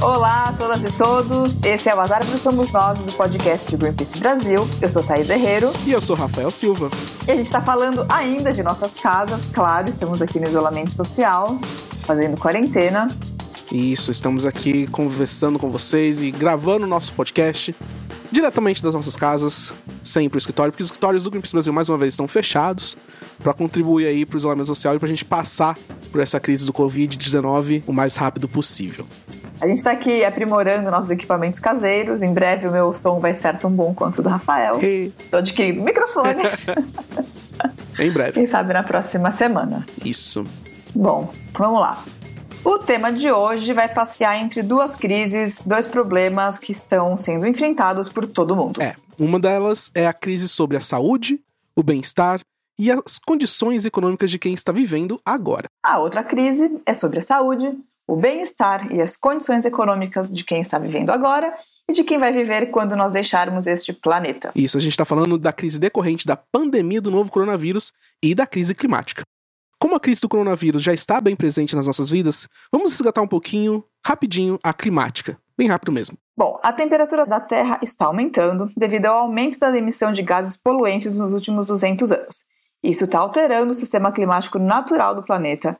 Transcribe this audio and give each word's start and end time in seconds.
Olá 0.00 0.44
a 0.44 0.52
todas 0.52 0.80
e 0.84 0.96
todos, 0.96 1.58
esse 1.64 1.88
é 1.88 1.94
o 1.94 2.00
As 2.00 2.12
Árvores 2.12 2.40
Somos 2.40 2.70
Nós, 2.70 3.00
do 3.00 3.12
podcast 3.12 3.68
do 3.72 3.78
Greenpeace 3.78 4.20
Brasil. 4.20 4.68
Eu 4.80 4.88
sou 4.88 5.02
Thaís 5.02 5.28
Herreiro. 5.28 5.72
E 5.84 5.90
eu 5.90 6.00
sou 6.00 6.14
Rafael 6.14 6.52
Silva. 6.52 6.88
E 7.26 7.32
a 7.32 7.34
gente 7.34 7.46
está 7.46 7.60
falando 7.60 8.06
ainda 8.08 8.52
de 8.52 8.62
nossas 8.62 8.94
casas, 8.94 9.42
claro, 9.52 9.90
estamos 9.90 10.22
aqui 10.22 10.38
no 10.38 10.46
isolamento 10.46 10.92
social, 10.92 11.58
fazendo 12.02 12.36
quarentena. 12.38 13.08
Isso, 13.72 14.12
estamos 14.12 14.46
aqui 14.46 14.86
conversando 14.86 15.58
com 15.58 15.68
vocês 15.68 16.22
e 16.22 16.30
gravando 16.30 16.86
o 16.86 16.88
nosso 16.88 17.12
podcast 17.12 17.74
diretamente 18.30 18.80
das 18.80 18.94
nossas 18.94 19.16
casas, 19.16 19.72
sem 20.04 20.26
ir 20.26 20.28
pro 20.28 20.38
escritório, 20.38 20.70
porque 20.70 20.82
os 20.84 20.88
escritórios 20.90 21.24
do 21.24 21.30
Greenpeace 21.30 21.54
Brasil, 21.54 21.72
mais 21.72 21.88
uma 21.88 21.98
vez, 21.98 22.14
estão 22.14 22.28
fechados 22.28 22.96
para 23.42 23.52
contribuir 23.52 24.06
aí 24.06 24.24
para 24.24 24.36
o 24.36 24.38
isolamento 24.38 24.66
social 24.66 24.94
e 24.94 24.98
para 24.98 25.06
a 25.06 25.10
gente 25.10 25.24
passar 25.24 25.76
por 26.12 26.20
essa 26.20 26.38
crise 26.38 26.64
do 26.64 26.72
Covid-19 26.72 27.82
o 27.84 27.92
mais 27.92 28.14
rápido 28.14 28.46
possível. 28.46 29.04
A 29.60 29.66
gente 29.66 29.78
está 29.78 29.90
aqui 29.90 30.24
aprimorando 30.24 30.90
nossos 30.90 31.10
equipamentos 31.10 31.58
caseiros. 31.58 32.22
Em 32.22 32.32
breve 32.32 32.68
o 32.68 32.72
meu 32.72 32.94
som 32.94 33.18
vai 33.18 33.32
estar 33.32 33.58
tão 33.58 33.70
bom 33.70 33.92
quanto 33.92 34.20
o 34.20 34.22
do 34.22 34.28
Rafael. 34.28 34.78
Estou 34.80 35.40
adquirindo 35.40 35.82
microfones. 35.82 36.66
em 37.98 38.10
breve. 38.10 38.32
Quem 38.32 38.46
sabe 38.46 38.72
na 38.72 38.84
próxima 38.84 39.32
semana. 39.32 39.84
Isso. 40.04 40.44
Bom, 40.94 41.32
vamos 41.52 41.80
lá. 41.80 42.02
O 42.64 42.78
tema 42.78 43.12
de 43.12 43.30
hoje 43.32 43.72
vai 43.72 43.88
passear 43.88 44.38
entre 44.40 44.62
duas 44.62 44.94
crises, 44.94 45.62
dois 45.64 45.86
problemas 45.86 46.58
que 46.58 46.72
estão 46.72 47.16
sendo 47.16 47.46
enfrentados 47.46 48.08
por 48.08 48.26
todo 48.26 48.54
mundo. 48.54 48.80
É, 48.82 48.94
uma 49.18 49.40
delas 49.40 49.90
é 49.94 50.06
a 50.06 50.12
crise 50.12 50.48
sobre 50.48 50.76
a 50.76 50.80
saúde, 50.80 51.40
o 51.74 51.82
bem-estar 51.82 52.40
e 52.78 52.90
as 52.90 53.18
condições 53.18 53.84
econômicas 53.84 54.30
de 54.30 54.38
quem 54.38 54.54
está 54.54 54.70
vivendo 54.70 55.20
agora. 55.24 55.66
A 55.82 55.98
outra 55.98 56.22
crise 56.22 56.80
é 56.86 56.94
sobre 56.94 57.18
a 57.18 57.22
saúde, 57.22 57.76
o 58.08 58.16
bem-estar 58.16 58.90
e 58.92 59.02
as 59.02 59.16
condições 59.16 59.66
econômicas 59.66 60.32
de 60.32 60.42
quem 60.42 60.60
está 60.62 60.78
vivendo 60.78 61.10
agora 61.10 61.54
e 61.88 61.92
de 61.92 62.02
quem 62.02 62.18
vai 62.18 62.32
viver 62.32 62.70
quando 62.70 62.96
nós 62.96 63.12
deixarmos 63.12 63.66
este 63.66 63.92
planeta. 63.92 64.50
Isso, 64.54 64.78
a 64.78 64.80
gente 64.80 64.92
está 64.92 65.04
falando 65.04 65.38
da 65.38 65.52
crise 65.52 65.78
decorrente 65.78 66.26
da 66.26 66.36
pandemia 66.36 67.00
do 67.00 67.10
novo 67.10 67.30
coronavírus 67.30 67.92
e 68.22 68.34
da 68.34 68.46
crise 68.46 68.74
climática. 68.74 69.22
Como 69.78 69.94
a 69.94 70.00
crise 70.00 70.20
do 70.20 70.28
coronavírus 70.28 70.82
já 70.82 70.92
está 70.92 71.20
bem 71.20 71.36
presente 71.36 71.76
nas 71.76 71.86
nossas 71.86 72.10
vidas, 72.10 72.48
vamos 72.72 72.90
resgatar 72.90 73.22
um 73.22 73.28
pouquinho, 73.28 73.84
rapidinho, 74.04 74.58
a 74.62 74.72
climática. 74.72 75.38
Bem 75.56 75.68
rápido 75.68 75.92
mesmo. 75.92 76.16
Bom, 76.36 76.58
a 76.62 76.72
temperatura 76.72 77.26
da 77.26 77.40
Terra 77.40 77.78
está 77.82 78.06
aumentando 78.06 78.70
devido 78.76 79.06
ao 79.06 79.18
aumento 79.18 79.58
da 79.58 79.76
emissão 79.76 80.12
de 80.12 80.22
gases 80.22 80.56
poluentes 80.56 81.18
nos 81.18 81.32
últimos 81.32 81.66
200 81.66 82.10
anos. 82.10 82.44
Isso 82.82 83.04
está 83.04 83.18
alterando 83.18 83.72
o 83.72 83.74
sistema 83.74 84.12
climático 84.12 84.58
natural 84.58 85.14
do 85.14 85.22
planeta. 85.22 85.78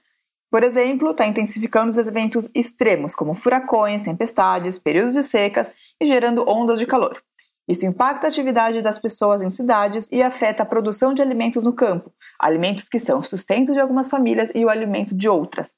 Por 0.50 0.62
exemplo, 0.64 1.10
está 1.10 1.26
intensificando 1.26 1.90
os 1.90 1.98
eventos 1.98 2.50
extremos, 2.54 3.14
como 3.14 3.34
furacões, 3.34 4.04
tempestades, 4.04 4.78
períodos 4.78 5.14
de 5.14 5.22
secas 5.22 5.72
e 6.00 6.06
gerando 6.06 6.48
ondas 6.48 6.78
de 6.78 6.86
calor. 6.86 7.22
Isso 7.68 7.84
impacta 7.84 8.26
a 8.26 8.30
atividade 8.30 8.80
das 8.80 8.98
pessoas 8.98 9.42
em 9.42 9.50
cidades 9.50 10.10
e 10.10 10.22
afeta 10.22 10.62
a 10.62 10.66
produção 10.66 11.12
de 11.12 11.20
alimentos 11.20 11.64
no 11.64 11.72
campo, 11.74 12.10
alimentos 12.38 12.88
que 12.88 12.98
são 12.98 13.22
sustento 13.22 13.74
de 13.74 13.78
algumas 13.78 14.08
famílias 14.08 14.50
e 14.54 14.64
o 14.64 14.70
alimento 14.70 15.14
de 15.14 15.28
outras. 15.28 15.74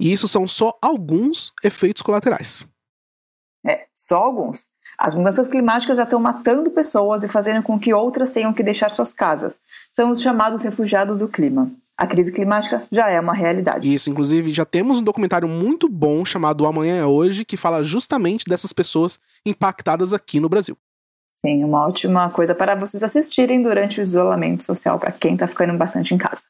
E 0.00 0.10
isso 0.10 0.26
são 0.26 0.48
só 0.48 0.78
alguns 0.80 1.52
efeitos 1.62 2.00
colaterais. 2.00 2.66
É, 3.66 3.86
só 3.94 4.18
alguns. 4.18 4.70
As 4.98 5.14
mudanças 5.14 5.48
climáticas 5.48 5.98
já 5.98 6.04
estão 6.04 6.18
matando 6.18 6.70
pessoas 6.70 7.22
e 7.22 7.28
fazendo 7.28 7.62
com 7.62 7.78
que 7.78 7.92
outras 7.92 8.32
tenham 8.32 8.52
que 8.52 8.62
deixar 8.62 8.88
suas 8.90 9.12
casas. 9.12 9.60
São 9.90 10.10
os 10.10 10.22
chamados 10.22 10.62
refugiados 10.62 11.18
do 11.18 11.28
clima. 11.28 11.70
A 11.98 12.06
crise 12.06 12.32
climática 12.32 12.82
já 12.90 13.08
é 13.08 13.18
uma 13.18 13.34
realidade. 13.34 13.92
Isso, 13.92 14.10
inclusive, 14.10 14.52
já 14.52 14.64
temos 14.64 14.98
um 14.98 15.02
documentário 15.02 15.48
muito 15.48 15.88
bom 15.88 16.24
chamado 16.24 16.66
Amanhã 16.66 16.96
é 16.96 17.04
Hoje, 17.04 17.44
que 17.44 17.56
fala 17.56 17.82
justamente 17.82 18.44
dessas 18.46 18.72
pessoas 18.72 19.18
impactadas 19.44 20.12
aqui 20.12 20.38
no 20.38 20.48
Brasil. 20.48 20.76
Sim, 21.34 21.64
uma 21.64 21.86
ótima 21.86 22.30
coisa 22.30 22.54
para 22.54 22.74
vocês 22.74 23.02
assistirem 23.02 23.60
durante 23.60 24.00
o 24.00 24.02
isolamento 24.02 24.64
social 24.64 24.98
para 24.98 25.12
quem 25.12 25.34
está 25.34 25.46
ficando 25.46 25.76
bastante 25.76 26.14
em 26.14 26.18
casa. 26.18 26.46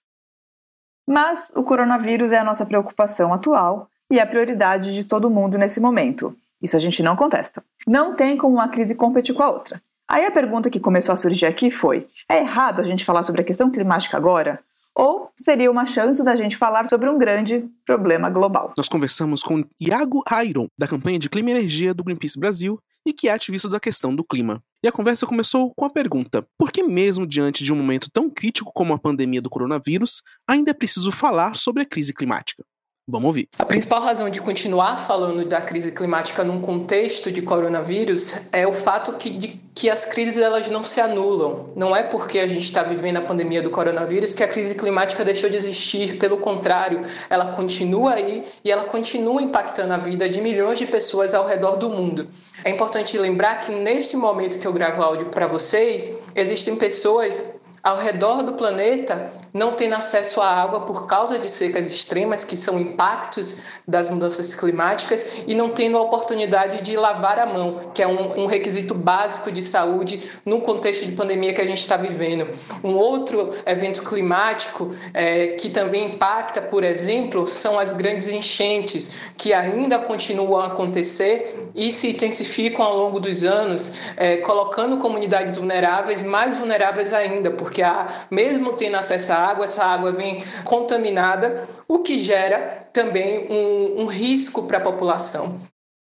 Mas 1.08 1.52
o 1.54 1.62
coronavírus 1.62 2.32
é 2.32 2.38
a 2.38 2.44
nossa 2.44 2.66
preocupação 2.66 3.32
atual 3.32 3.88
e 4.10 4.18
a 4.18 4.26
prioridade 4.26 4.94
de 4.94 5.04
todo 5.04 5.30
mundo 5.30 5.58
nesse 5.58 5.80
momento. 5.80 6.36
Isso 6.62 6.76
a 6.76 6.78
gente 6.78 7.02
não 7.02 7.16
contesta. 7.16 7.62
Não 7.86 8.14
tem 8.14 8.36
como 8.36 8.54
uma 8.54 8.68
crise 8.68 8.94
competir 8.94 9.34
com 9.34 9.42
a 9.42 9.50
outra. 9.50 9.82
Aí 10.08 10.24
a 10.24 10.30
pergunta 10.30 10.70
que 10.70 10.80
começou 10.80 11.12
a 11.12 11.16
surgir 11.16 11.46
aqui 11.46 11.70
foi: 11.70 12.06
é 12.28 12.38
errado 12.38 12.80
a 12.80 12.84
gente 12.84 13.04
falar 13.04 13.22
sobre 13.22 13.40
a 13.40 13.44
questão 13.44 13.70
climática 13.70 14.16
agora? 14.16 14.60
Ou 14.94 15.30
seria 15.36 15.70
uma 15.70 15.84
chance 15.84 16.24
da 16.24 16.34
gente 16.34 16.56
falar 16.56 16.86
sobre 16.86 17.10
um 17.10 17.18
grande 17.18 17.68
problema 17.84 18.30
global? 18.30 18.72
Nós 18.76 18.88
conversamos 18.88 19.42
com 19.42 19.62
Iago 19.78 20.22
Airon, 20.26 20.68
da 20.78 20.88
campanha 20.88 21.18
de 21.18 21.28
Clima 21.28 21.50
e 21.50 21.52
Energia 21.52 21.92
do 21.92 22.02
Greenpeace 22.02 22.40
Brasil, 22.40 22.78
e 23.04 23.12
que 23.12 23.28
é 23.28 23.32
ativista 23.32 23.68
da 23.68 23.78
questão 23.78 24.14
do 24.14 24.24
clima. 24.24 24.62
E 24.82 24.88
a 24.88 24.92
conversa 24.92 25.26
começou 25.26 25.72
com 25.76 25.84
a 25.84 25.90
pergunta: 25.90 26.46
por 26.56 26.72
que, 26.72 26.82
mesmo 26.82 27.26
diante 27.26 27.62
de 27.62 27.72
um 27.72 27.76
momento 27.76 28.10
tão 28.10 28.30
crítico 28.30 28.72
como 28.72 28.94
a 28.94 28.98
pandemia 28.98 29.42
do 29.42 29.50
coronavírus, 29.50 30.22
ainda 30.48 30.70
é 30.70 30.74
preciso 30.74 31.12
falar 31.12 31.56
sobre 31.56 31.82
a 31.82 31.86
crise 31.86 32.14
climática? 32.14 32.64
Vamos 33.08 33.28
ouvir. 33.28 33.48
A 33.56 33.64
principal 33.64 34.02
razão 34.02 34.28
de 34.28 34.40
continuar 34.40 34.96
falando 34.96 35.46
da 35.46 35.60
crise 35.60 35.92
climática 35.92 36.42
num 36.42 36.60
contexto 36.60 37.30
de 37.30 37.40
coronavírus 37.40 38.40
é 38.50 38.66
o 38.66 38.72
fato 38.72 39.12
que, 39.12 39.30
de, 39.30 39.60
que 39.72 39.88
as 39.88 40.04
crises 40.04 40.38
elas 40.38 40.68
não 40.72 40.84
se 40.84 41.00
anulam. 41.00 41.70
Não 41.76 41.94
é 41.94 42.02
porque 42.02 42.40
a 42.40 42.48
gente 42.48 42.64
está 42.64 42.82
vivendo 42.82 43.18
a 43.18 43.20
pandemia 43.20 43.62
do 43.62 43.70
coronavírus 43.70 44.34
que 44.34 44.42
a 44.42 44.48
crise 44.48 44.74
climática 44.74 45.24
deixou 45.24 45.48
de 45.48 45.54
existir. 45.54 46.18
Pelo 46.18 46.38
contrário, 46.38 47.00
ela 47.30 47.52
continua 47.52 48.14
aí 48.14 48.42
e 48.64 48.72
ela 48.72 48.82
continua 48.82 49.40
impactando 49.40 49.92
a 49.92 49.98
vida 49.98 50.28
de 50.28 50.40
milhões 50.40 50.76
de 50.76 50.86
pessoas 50.86 51.32
ao 51.32 51.46
redor 51.46 51.76
do 51.76 51.88
mundo. 51.88 52.26
É 52.64 52.70
importante 52.70 53.16
lembrar 53.16 53.60
que 53.60 53.70
nesse 53.70 54.16
momento 54.16 54.58
que 54.58 54.66
eu 54.66 54.72
gravo 54.72 55.00
áudio 55.00 55.26
para 55.26 55.46
vocês, 55.46 56.12
existem 56.34 56.74
pessoas 56.74 57.40
ao 57.86 57.96
redor 57.98 58.42
do 58.42 58.54
planeta 58.54 59.30
não 59.56 59.72
tendo 59.72 59.94
acesso 59.94 60.42
à 60.42 60.48
água 60.48 60.82
por 60.82 61.06
causa 61.06 61.38
de 61.38 61.50
secas 61.50 61.90
extremas, 61.90 62.44
que 62.44 62.56
são 62.56 62.78
impactos 62.78 63.62
das 63.88 64.10
mudanças 64.10 64.54
climáticas, 64.54 65.42
e 65.46 65.54
não 65.54 65.70
tendo 65.70 65.96
a 65.96 66.02
oportunidade 66.02 66.82
de 66.82 66.94
lavar 66.96 67.38
a 67.38 67.46
mão, 67.46 67.90
que 67.94 68.02
é 68.02 68.06
um, 68.06 68.42
um 68.42 68.46
requisito 68.46 68.92
básico 68.92 69.50
de 69.50 69.62
saúde 69.62 70.30
no 70.44 70.60
contexto 70.60 71.06
de 71.06 71.12
pandemia 71.12 71.54
que 71.54 71.60
a 71.60 71.66
gente 71.66 71.80
está 71.80 71.96
vivendo. 71.96 72.48
Um 72.84 72.96
outro 72.96 73.54
evento 73.64 74.02
climático 74.02 74.94
é, 75.14 75.48
que 75.48 75.70
também 75.70 76.06
impacta, 76.06 76.60
por 76.60 76.84
exemplo, 76.84 77.46
são 77.46 77.78
as 77.78 77.92
grandes 77.92 78.28
enchentes, 78.28 79.22
que 79.38 79.54
ainda 79.54 79.98
continuam 79.98 80.60
a 80.60 80.66
acontecer 80.66 81.70
e 81.74 81.92
se 81.92 82.10
intensificam 82.10 82.84
ao 82.84 82.96
longo 82.96 83.18
dos 83.18 83.42
anos, 83.42 83.92
é, 84.16 84.36
colocando 84.38 84.98
comunidades 84.98 85.56
vulneráveis 85.56 86.22
mais 86.22 86.54
vulneráveis 86.54 87.12
ainda, 87.12 87.50
porque 87.50 87.75
a, 87.82 88.26
mesmo 88.30 88.72
tendo 88.74 88.96
acesso 88.96 89.32
à 89.32 89.36
água, 89.36 89.64
essa 89.64 89.84
água 89.84 90.12
vem 90.12 90.42
contaminada, 90.64 91.68
o 91.88 92.00
que 92.00 92.18
gera 92.18 92.88
também 92.92 93.46
um, 93.50 94.02
um 94.02 94.06
risco 94.06 94.66
para 94.66 94.78
a 94.78 94.82
população. 94.82 95.60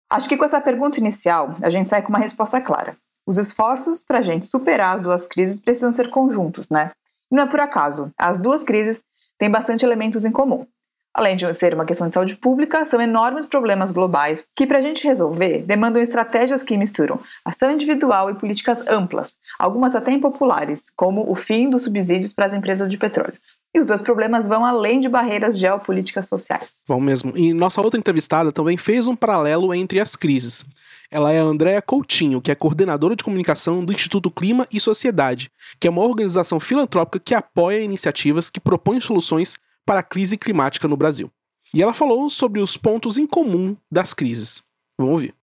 Acho 0.10 0.28
que 0.28 0.36
com 0.36 0.44
essa 0.44 0.60
pergunta 0.60 1.00
inicial, 1.00 1.56
a 1.62 1.70
gente 1.70 1.88
sai 1.88 2.02
com 2.02 2.10
uma 2.10 2.20
resposta 2.20 2.60
clara. 2.60 2.98
Os 3.26 3.38
esforços 3.38 4.04
para 4.04 4.18
a 4.18 4.22
gente 4.22 4.46
superar 4.46 4.96
as 4.96 5.04
duas 5.04 5.26
crises 5.26 5.60
precisam 5.62 5.92
ser 5.92 6.10
conjuntos, 6.10 6.70
né? 6.70 6.92
Não 7.32 7.44
é 7.44 7.48
por 7.48 7.60
acaso. 7.60 8.12
As 8.18 8.40
duas 8.40 8.64
crises 8.64 9.06
têm 9.38 9.50
bastante 9.50 9.86
elementos 9.86 10.26
em 10.26 10.32
comum. 10.32 10.66
Além 11.14 11.36
de 11.36 11.54
ser 11.54 11.74
uma 11.74 11.86
questão 11.86 12.08
de 12.08 12.14
saúde 12.14 12.38
pública, 12.38 12.86
são 12.86 13.02
enormes 13.02 13.46
problemas 13.46 13.92
globais 13.92 14.46
que, 14.56 14.66
para 14.66 14.78
a 14.78 14.82
gente 14.82 15.06
resolver, 15.06 15.64
demandam 15.64 16.02
estratégias 16.02 16.64
que 16.64 16.78
misturam 16.78 17.20
ação 17.44 17.70
individual 17.70 18.30
e 18.30 18.36
políticas 18.36 18.86
amplas, 18.88 19.36
algumas 19.60 19.94
até 19.94 20.12
impopulares, 20.12 20.90
como 20.96 21.30
o 21.30 21.36
fim 21.36 21.70
dos 21.70 21.84
subsídios 21.84 22.34
para 22.34 22.46
as 22.46 22.54
empresas 22.54 22.88
de 22.88 22.98
petróleo. 22.98 23.34
E 23.74 23.80
os 23.80 23.86
dois 23.86 24.02
problemas 24.02 24.48
vão 24.48 24.66
além 24.66 25.00
de 25.00 25.08
barreiras 25.10 25.58
geopolíticas 25.58 26.28
sociais. 26.28 26.84
Vão 26.88 27.00
mesmo. 27.00 27.34
E 27.38 27.54
nossa 27.54 27.82
outra 27.82 28.00
entrevistada 28.00 28.52
também 28.52 28.78
fez 28.78 29.08
um 29.08 29.16
paralelo 29.16 29.74
entre 29.74 30.00
as 30.00 30.16
crises. 30.16 30.66
Ela 31.10 31.34
é 31.34 31.40
a 31.40 31.44
Andréa 31.44 31.82
Coutinho, 31.82 32.42
que 32.42 32.52
é 32.52 32.56
coordenadora 32.56 33.16
de 33.18 33.24
comunicação 33.24 33.84
do 33.84 33.92
Instituto 33.92 34.32
Clima 34.32 34.66
e 34.74 34.80
Sociedade, 34.80 35.52
que 35.78 35.88
é 35.88 35.92
uma 35.92 36.04
organização 36.04 36.60
filantrópica 36.60 37.20
que 37.20 37.34
apoia 37.34 37.82
iniciativas 37.82 38.50
que 38.50 38.62
propõem 38.62 39.02
soluções 39.02 39.58
para 39.86 40.00
a 40.00 40.04
crise 40.04 40.38
climática 40.38 40.88
no 40.88 40.98
Brasil. 40.98 41.32
E 41.74 41.82
ela 41.82 41.94
falou 41.94 42.30
sobre 42.30 42.60
os 42.60 42.76
pontos 42.76 43.18
em 43.18 43.26
comum 43.26 43.78
das 43.92 44.14
crises. 44.14 44.64
Vamos 44.98 45.14
ouvir. 45.14 45.36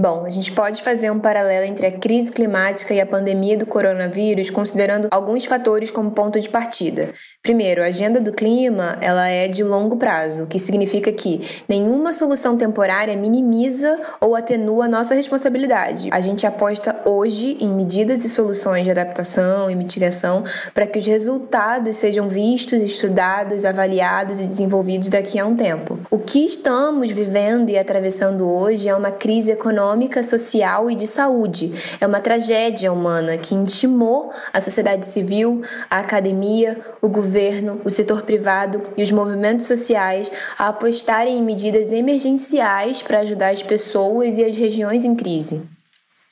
Bom, 0.00 0.24
a 0.24 0.30
gente 0.30 0.52
pode 0.52 0.80
fazer 0.80 1.10
um 1.10 1.18
paralelo 1.18 1.66
entre 1.66 1.84
a 1.84 1.90
crise 1.90 2.30
climática 2.30 2.94
e 2.94 3.00
a 3.00 3.06
pandemia 3.06 3.56
do 3.58 3.66
coronavírus, 3.66 4.48
considerando 4.48 5.08
alguns 5.10 5.44
fatores 5.44 5.90
como 5.90 6.12
ponto 6.12 6.38
de 6.38 6.48
partida. 6.48 7.08
Primeiro, 7.42 7.82
a 7.82 7.86
agenda 7.86 8.20
do 8.20 8.30
clima 8.30 8.96
ela 9.00 9.26
é 9.26 9.48
de 9.48 9.64
longo 9.64 9.96
prazo, 9.96 10.44
o 10.44 10.46
que 10.46 10.60
significa 10.60 11.10
que 11.10 11.40
nenhuma 11.68 12.12
solução 12.12 12.56
temporária 12.56 13.16
minimiza 13.16 14.00
ou 14.20 14.36
atenua 14.36 14.86
nossa 14.86 15.16
responsabilidade. 15.16 16.08
A 16.12 16.20
gente 16.20 16.46
aposta 16.46 16.94
hoje 17.04 17.56
em 17.58 17.68
medidas 17.68 18.24
e 18.24 18.28
soluções 18.28 18.84
de 18.84 18.92
adaptação 18.92 19.68
e 19.68 19.74
mitigação 19.74 20.44
para 20.72 20.86
que 20.86 21.00
os 21.00 21.06
resultados 21.08 21.96
sejam 21.96 22.28
vistos, 22.28 22.80
estudados, 22.80 23.64
avaliados 23.64 24.38
e 24.38 24.46
desenvolvidos 24.46 25.08
daqui 25.08 25.40
a 25.40 25.44
um 25.44 25.56
tempo. 25.56 25.98
O 26.08 26.20
que 26.20 26.44
estamos 26.44 27.10
vivendo 27.10 27.70
e 27.70 27.76
atravessando 27.76 28.48
hoje 28.48 28.88
é 28.88 28.94
uma 28.94 29.10
crise 29.10 29.50
econômica 29.50 29.87
econômica, 29.88 30.22
social 30.22 30.90
e 30.90 30.94
de 30.94 31.06
saúde. 31.06 31.72
É 32.00 32.06
uma 32.06 32.20
tragédia 32.20 32.92
humana 32.92 33.38
que 33.38 33.54
intimou 33.54 34.30
a 34.52 34.60
sociedade 34.60 35.06
civil, 35.06 35.62
a 35.88 35.98
academia, 35.98 36.78
o 37.00 37.08
governo, 37.08 37.80
o 37.84 37.90
setor 37.90 38.22
privado 38.22 38.82
e 38.96 39.02
os 39.02 39.12
movimentos 39.12 39.66
sociais 39.66 40.30
a 40.58 40.68
apostarem 40.68 41.38
em 41.38 41.42
medidas 41.42 41.92
emergenciais 41.92 43.00
para 43.00 43.20
ajudar 43.20 43.50
as 43.50 43.62
pessoas 43.62 44.38
e 44.38 44.44
as 44.44 44.56
regiões 44.56 45.04
em 45.04 45.14
crise 45.14 45.77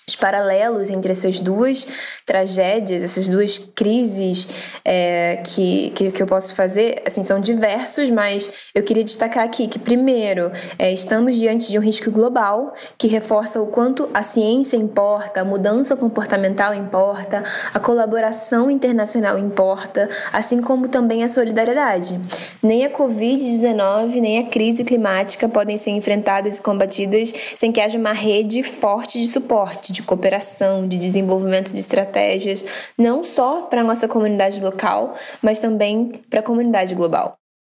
os 0.08 0.14
paralelos 0.14 0.88
entre 0.88 1.10
essas 1.10 1.40
duas 1.40 1.84
tragédias, 2.24 3.02
essas 3.02 3.26
duas 3.26 3.58
crises 3.58 4.46
é, 4.84 5.42
que, 5.44 5.90
que, 5.90 6.12
que, 6.12 6.22
eu 6.22 6.28
posso 6.28 6.54
fazer, 6.54 7.02
assim, 7.04 7.24
são 7.24 7.40
diversos, 7.40 8.08
mas 8.08 8.70
eu 8.72 8.84
queria 8.84 9.02
destacar 9.02 9.42
aqui 9.42 9.66
que, 9.66 9.80
primeiro, 9.80 10.52
é, 10.78 10.92
estamos 10.92 11.34
diante 11.34 11.68
de 11.68 11.76
um 11.76 11.82
risco 11.82 12.08
global 12.12 12.72
que 12.96 13.08
reforça 13.08 13.60
o 13.60 13.66
quanto 13.66 14.08
a 14.14 14.22
ciência 14.22 14.76
importa, 14.76 15.40
a 15.40 15.44
mudança 15.44 15.96
comportamental 15.96 16.72
importa, 16.72 17.42
a 17.74 17.80
colaboração 17.80 18.70
internacional 18.70 19.36
importa, 19.36 20.08
assim 20.32 20.62
como 20.62 20.88
também 20.88 21.24
a 21.24 21.28
solidariedade. 21.28 22.20
Nem 22.62 22.84
a 22.84 22.90
Covid-19, 22.90 24.20
nem 24.20 24.38
a 24.38 24.44
crise 24.44 24.84
climática 24.84 25.48
podem 25.48 25.76
ser 25.76 25.90
enfrentadas 25.90 26.58
e 26.58 26.62
combatidas 26.62 27.32
sem 27.56 27.72
que 27.72 27.80
haja 27.80 27.98
uma 27.98 28.12
rede 28.12 28.62
forte 28.62 29.20
de 29.20 29.26
suporte 29.26 29.95
de 29.96 30.02
cooperação, 30.02 30.86
de 30.86 30.98
desenvolvimento 30.98 31.72
de 31.72 31.80
estratégias, 31.80 32.64
não 32.96 33.24
só 33.24 33.62
para 33.62 33.80
a 33.80 33.84
nossa 33.84 34.06
comunidade 34.06 34.62
local, 34.62 35.14
mas 35.42 35.60
também 35.60 36.20
para 36.30 36.40
a 36.40 36.42
comunidade 36.42 36.94
global. 36.94 37.38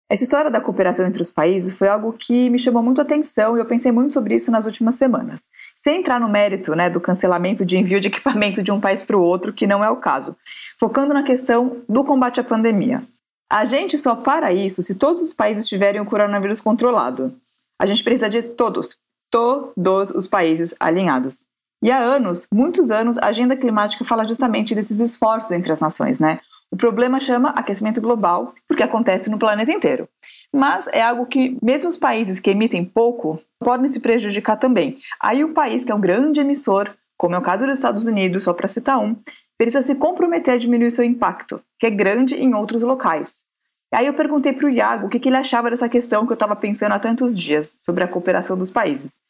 Essa 0.10 0.24
história 0.24 0.50
da 0.50 0.62
cooperação 0.62 1.06
entre 1.06 1.22
os 1.22 1.30
países 1.30 1.74
foi 1.74 1.90
algo 1.90 2.14
que 2.14 2.50
me 2.50 2.58
chamou 2.58 2.82
muito 2.82 3.00
a 3.00 3.04
atenção 3.04 3.58
e 3.58 3.60
eu 3.60 3.66
pensei 3.66 3.92
muito 3.92 4.14
sobre 4.14 4.36
isso 4.36 4.50
nas 4.50 4.66
últimas 4.66 4.96
semanas. 4.96 5.48
Sem 5.76 6.00
entrar 6.00 6.18
no 6.18 6.30
mérito 6.30 6.74
né, 6.76 6.90
do 6.90 7.02
cancelamento 7.02 7.66
de 7.66 7.78
envio 7.78 8.00
de 8.00 8.08
equipamento 8.08 8.64
de 8.64 8.72
um 8.72 8.80
país 8.80 9.02
para 9.02 9.18
o 9.18 9.22
outro, 9.22 9.52
que 9.52 9.68
não 9.68 9.84
é 9.84 9.90
o 9.90 9.98
caso, 9.98 10.36
focando 10.80 11.14
na 11.14 11.24
questão 11.24 11.82
do 11.90 12.06
combate 12.06 12.40
à 12.40 12.44
pandemia. 12.44 13.02
A 13.50 13.66
gente 13.66 13.98
só 13.98 14.16
para 14.16 14.54
isso 14.54 14.82
se 14.82 14.96
todos 14.96 15.22
os 15.22 15.34
países 15.34 15.68
tiverem 15.68 16.00
o 16.00 16.06
coronavírus 16.06 16.62
controlado. 16.62 17.36
A 17.78 17.86
gente 17.86 18.04
precisa 18.04 18.30
de 18.30 18.42
todos, 18.42 18.98
todos 19.30 20.10
os 20.12 20.26
países 20.26 20.74
alinhados. 20.80 21.46
E 21.82 21.92
há 21.92 22.00
anos, 22.00 22.48
muitos 22.52 22.90
anos, 22.90 23.18
a 23.18 23.28
agenda 23.28 23.56
climática 23.56 24.04
fala 24.04 24.28
justamente 24.28 24.74
desses 24.74 25.00
esforços 25.00 25.52
entre 25.52 25.72
as 25.72 25.82
nações, 25.82 26.20
né? 26.20 26.40
O 26.72 26.76
problema 26.76 27.20
chama 27.20 27.50
aquecimento 27.52 28.02
global, 28.02 28.54
porque 28.68 28.84
acontece 28.84 29.30
no 29.30 29.38
planeta 29.38 29.72
inteiro. 29.72 30.10
Mas 30.54 30.88
é 30.88 31.02
algo 31.02 31.26
que, 31.26 31.58
mesmo 31.62 31.90
os 31.90 31.98
países 31.98 32.40
que 32.40 32.50
emitem 32.50 32.84
pouco, 32.84 33.40
podem 33.60 33.88
se 33.88 34.00
prejudicar 34.00 34.58
também. 34.58 34.98
Aí 35.20 35.44
o 35.44 35.54
país 35.54 35.86
que 35.86 35.92
é 35.92 35.96
um 35.96 36.02
grande 36.02 36.42
emissor, 36.42 36.90
como 37.18 37.36
é 37.36 37.38
o 37.38 37.44
caso 37.44 37.66
dos 37.66 37.76
Estados 37.76 38.06
Unidos, 38.06 38.44
só 38.44 38.54
para 38.54 38.68
citar 38.68 39.00
um, 39.00 39.16
precisa 39.58 39.82
se 39.82 39.96
comprometer 39.96 40.56
a 40.56 40.58
diminuir 40.58 40.92
seu 40.92 41.06
impacto, 41.06 41.62
que 41.80 41.88
é 41.88 41.90
grande 41.90 42.36
em 42.36 42.54
outros 42.54 42.84
locais. 42.84 43.46
Aí 43.94 44.06
eu 44.06 44.14
perguntei 44.14 44.52
para 44.52 44.66
o 44.66 44.70
Iago 44.70 45.08
o 45.08 45.10
que, 45.10 45.20
que 45.20 45.30
ele 45.30 45.38
achava 45.38 45.70
dessa 45.70 45.88
questão 45.88 46.26
que 46.26 46.32
eu 46.32 46.36
estava 46.36 46.56
pensando 46.56 46.92
há 46.92 47.00
tantos 47.00 47.38
dias, 47.38 47.80
sobre 47.82 48.04
a 48.04 48.08
cooperação 48.08 48.58
dos 48.58 48.70
países. 48.70 49.22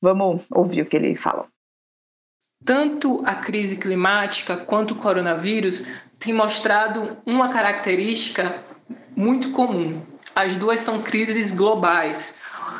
Vamos 0.00 0.42
ouvir 0.50 0.82
o 0.82 0.86
que 0.86 0.96
ele 0.96 1.14
fala. 1.14 1.46
Tanto 2.66 3.22
a 3.24 3.36
crise 3.36 3.76
climática 3.76 4.56
quanto 4.56 4.90
o 4.90 4.96
coronavírus 4.96 5.86
têm 6.18 6.34
mostrado 6.34 7.16
uma 7.24 7.48
característica 7.48 8.56
muito 9.14 9.52
comum. 9.52 10.02
As 10.34 10.56
duas 10.56 10.80
são 10.80 11.00
crises 11.00 11.52
globais. 11.52 12.34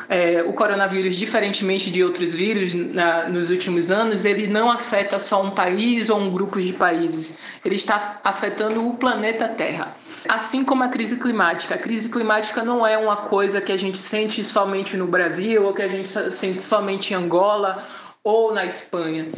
É, 0.09 0.43
o 0.43 0.51
coronavírus, 0.51 1.15
diferentemente 1.15 1.89
de 1.89 2.03
outros 2.03 2.33
vírus 2.33 2.73
na, 2.73 3.29
nos 3.29 3.49
últimos 3.49 3.89
anos, 3.89 4.25
ele 4.25 4.45
não 4.45 4.69
afeta 4.69 5.19
só 5.19 5.41
um 5.41 5.51
país 5.51 6.09
ou 6.09 6.19
um 6.19 6.29
grupo 6.29 6.61
de 6.61 6.73
países. 6.73 7.39
Ele 7.63 7.75
está 7.75 8.19
afetando 8.25 8.85
o 8.85 8.93
planeta 8.95 9.47
Terra. 9.47 9.95
Assim 10.27 10.65
como 10.65 10.83
a 10.83 10.89
crise 10.89 11.15
climática. 11.15 11.75
A 11.75 11.77
crise 11.77 12.09
climática 12.09 12.61
não 12.61 12.85
é 12.85 12.97
uma 12.97 13.15
coisa 13.15 13.61
que 13.61 13.71
a 13.71 13.77
gente 13.77 13.97
sente 13.97 14.43
somente 14.43 14.97
no 14.97 15.07
Brasil 15.07 15.63
ou 15.63 15.73
que 15.73 15.81
a 15.81 15.87
gente 15.87 16.09
sente 16.31 16.61
somente 16.61 17.13
em 17.13 17.15
Angola 17.15 17.85
ou 18.27 18.53
na 18.53 18.65
Espanha. 18.65 19.29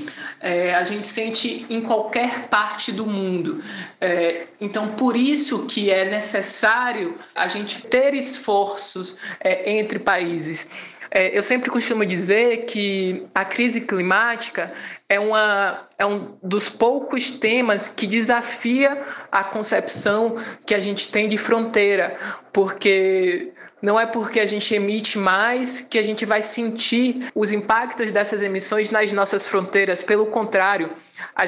É, 0.42 0.74
a 0.74 0.84
gente 0.84 1.08
sente 1.08 1.64
em 1.70 1.82
qualquer 1.82 2.48
parte 2.48 2.92
do 2.92 3.06
mundo. 3.06 3.64
É, 4.02 4.48
então, 4.60 4.96
por 4.96 5.16
isso 5.16 5.68
que 5.68 5.92
é 5.92 6.10
necessário 6.10 7.16
a 7.36 7.48
gente 7.48 7.84
ter 7.84 8.16
esforços 8.16 9.18
é, 9.40 9.72
entre 9.74 10.00
países. 10.00 10.68
É, 11.12 11.38
eu 11.38 11.44
sempre 11.44 11.70
costumo 11.70 12.04
dizer 12.04 12.66
que 12.66 13.28
a 13.34 13.46
crise 13.46 13.82
climática 13.82 14.72
é, 15.08 15.20
uma, 15.20 15.88
é 15.98 16.06
um 16.06 16.36
dos 16.42 16.68
poucos 16.68 17.32
temas 17.32 17.88
que 17.88 18.08
desafia 18.08 19.04
a 19.32 19.44
concepção 19.44 20.36
que 20.66 20.74
a 20.74 20.80
gente 20.80 21.10
tem 21.10 21.28
de 21.28 21.38
fronteira, 21.38 22.16
porque 22.52 23.52
não 23.81 24.00
é 24.00 24.06
porque 24.06 24.40
a 24.40 24.46
gente 24.46 24.74
emite 24.74 25.18
mais 25.18 25.81
que 25.81 25.98
a 25.98 26.04
gente 26.04 26.26
vai 26.26 26.42
sentir 26.42 27.31
os 27.34 27.52
impactos 27.52 28.12
dessas 28.12 28.42
emissões 28.42 28.92
nas 28.92 29.14
nossas 29.14 29.48
fronteiras. 29.48 30.02
Pelo 30.02 30.28
contrário, 30.28 30.92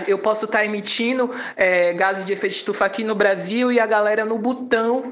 eu 0.07 0.19
posso 0.19 0.45
estar 0.45 0.65
emitindo 0.65 1.29
é, 1.55 1.93
gases 1.93 2.25
de 2.25 2.33
efeito 2.33 2.53
de 2.53 2.59
estufa 2.59 2.85
aqui 2.85 3.03
no 3.03 3.15
Brasil 3.15 3.71
e 3.71 3.79
a 3.79 3.85
galera 3.85 4.25
no 4.25 4.37
Butão 4.37 5.11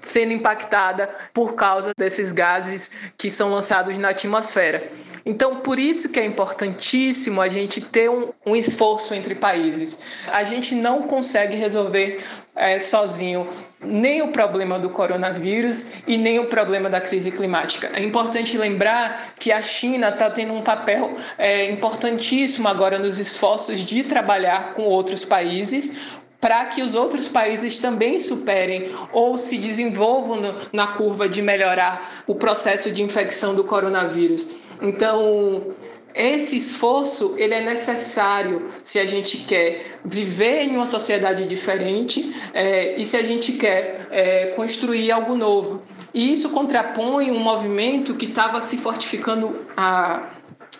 sendo 0.00 0.32
impactada 0.32 1.10
por 1.34 1.54
causa 1.54 1.92
desses 1.96 2.30
gases 2.30 2.90
que 3.18 3.28
são 3.28 3.50
lançados 3.50 3.98
na 3.98 4.10
atmosfera. 4.10 4.88
Então, 5.24 5.56
por 5.56 5.76
isso 5.76 6.08
que 6.08 6.20
é 6.20 6.24
importantíssimo 6.24 7.40
a 7.40 7.48
gente 7.48 7.80
ter 7.80 8.08
um, 8.08 8.32
um 8.46 8.54
esforço 8.54 9.12
entre 9.12 9.34
países. 9.34 9.98
A 10.28 10.44
gente 10.44 10.72
não 10.76 11.02
consegue 11.02 11.56
resolver 11.56 12.22
é, 12.56 12.78
sozinho 12.78 13.46
nem 13.80 14.22
o 14.22 14.32
problema 14.32 14.78
do 14.78 14.88
coronavírus 14.88 15.90
e 16.06 16.16
nem 16.16 16.38
o 16.38 16.46
problema 16.46 16.88
da 16.88 17.00
crise 17.00 17.30
climática. 17.30 17.90
É 17.92 18.02
importante 18.02 18.56
lembrar 18.56 19.34
que 19.38 19.52
a 19.52 19.60
China 19.60 20.08
está 20.08 20.30
tendo 20.30 20.54
um 20.54 20.62
papel 20.62 21.14
é, 21.36 21.70
importantíssimo 21.70 22.66
agora 22.66 22.98
nos 22.98 23.18
esforços 23.18 23.80
de 23.80 24.02
trabalhar 24.02 24.72
com 24.74 24.82
outros 24.82 25.24
países 25.24 25.96
para 26.40 26.66
que 26.66 26.82
os 26.82 26.94
outros 26.94 27.28
países 27.28 27.78
também 27.78 28.18
superem 28.20 28.90
ou 29.12 29.36
se 29.36 29.58
desenvolvam 29.58 30.40
no, 30.40 30.54
na 30.72 30.88
curva 30.88 31.28
de 31.28 31.42
melhorar 31.42 32.24
o 32.26 32.34
processo 32.34 32.90
de 32.90 33.02
infecção 33.02 33.54
do 33.54 33.64
coronavírus. 33.64 34.48
Então, 34.80 35.74
esse 36.16 36.56
esforço 36.56 37.34
ele 37.36 37.52
é 37.52 37.60
necessário 37.60 38.66
se 38.82 38.98
a 38.98 39.04
gente 39.04 39.38
quer 39.38 39.98
viver 40.04 40.62
em 40.62 40.76
uma 40.76 40.86
sociedade 40.86 41.46
diferente 41.46 42.34
é, 42.54 42.98
e 42.98 43.04
se 43.04 43.16
a 43.16 43.22
gente 43.22 43.52
quer 43.52 44.08
é, 44.10 44.46
construir 44.56 45.12
algo 45.12 45.36
novo. 45.36 45.82
E 46.14 46.32
isso 46.32 46.48
contrapõe 46.50 47.30
um 47.30 47.38
movimento 47.38 48.14
que 48.14 48.24
estava 48.24 48.60
se 48.62 48.78
fortificando 48.78 49.66
a 49.76 50.30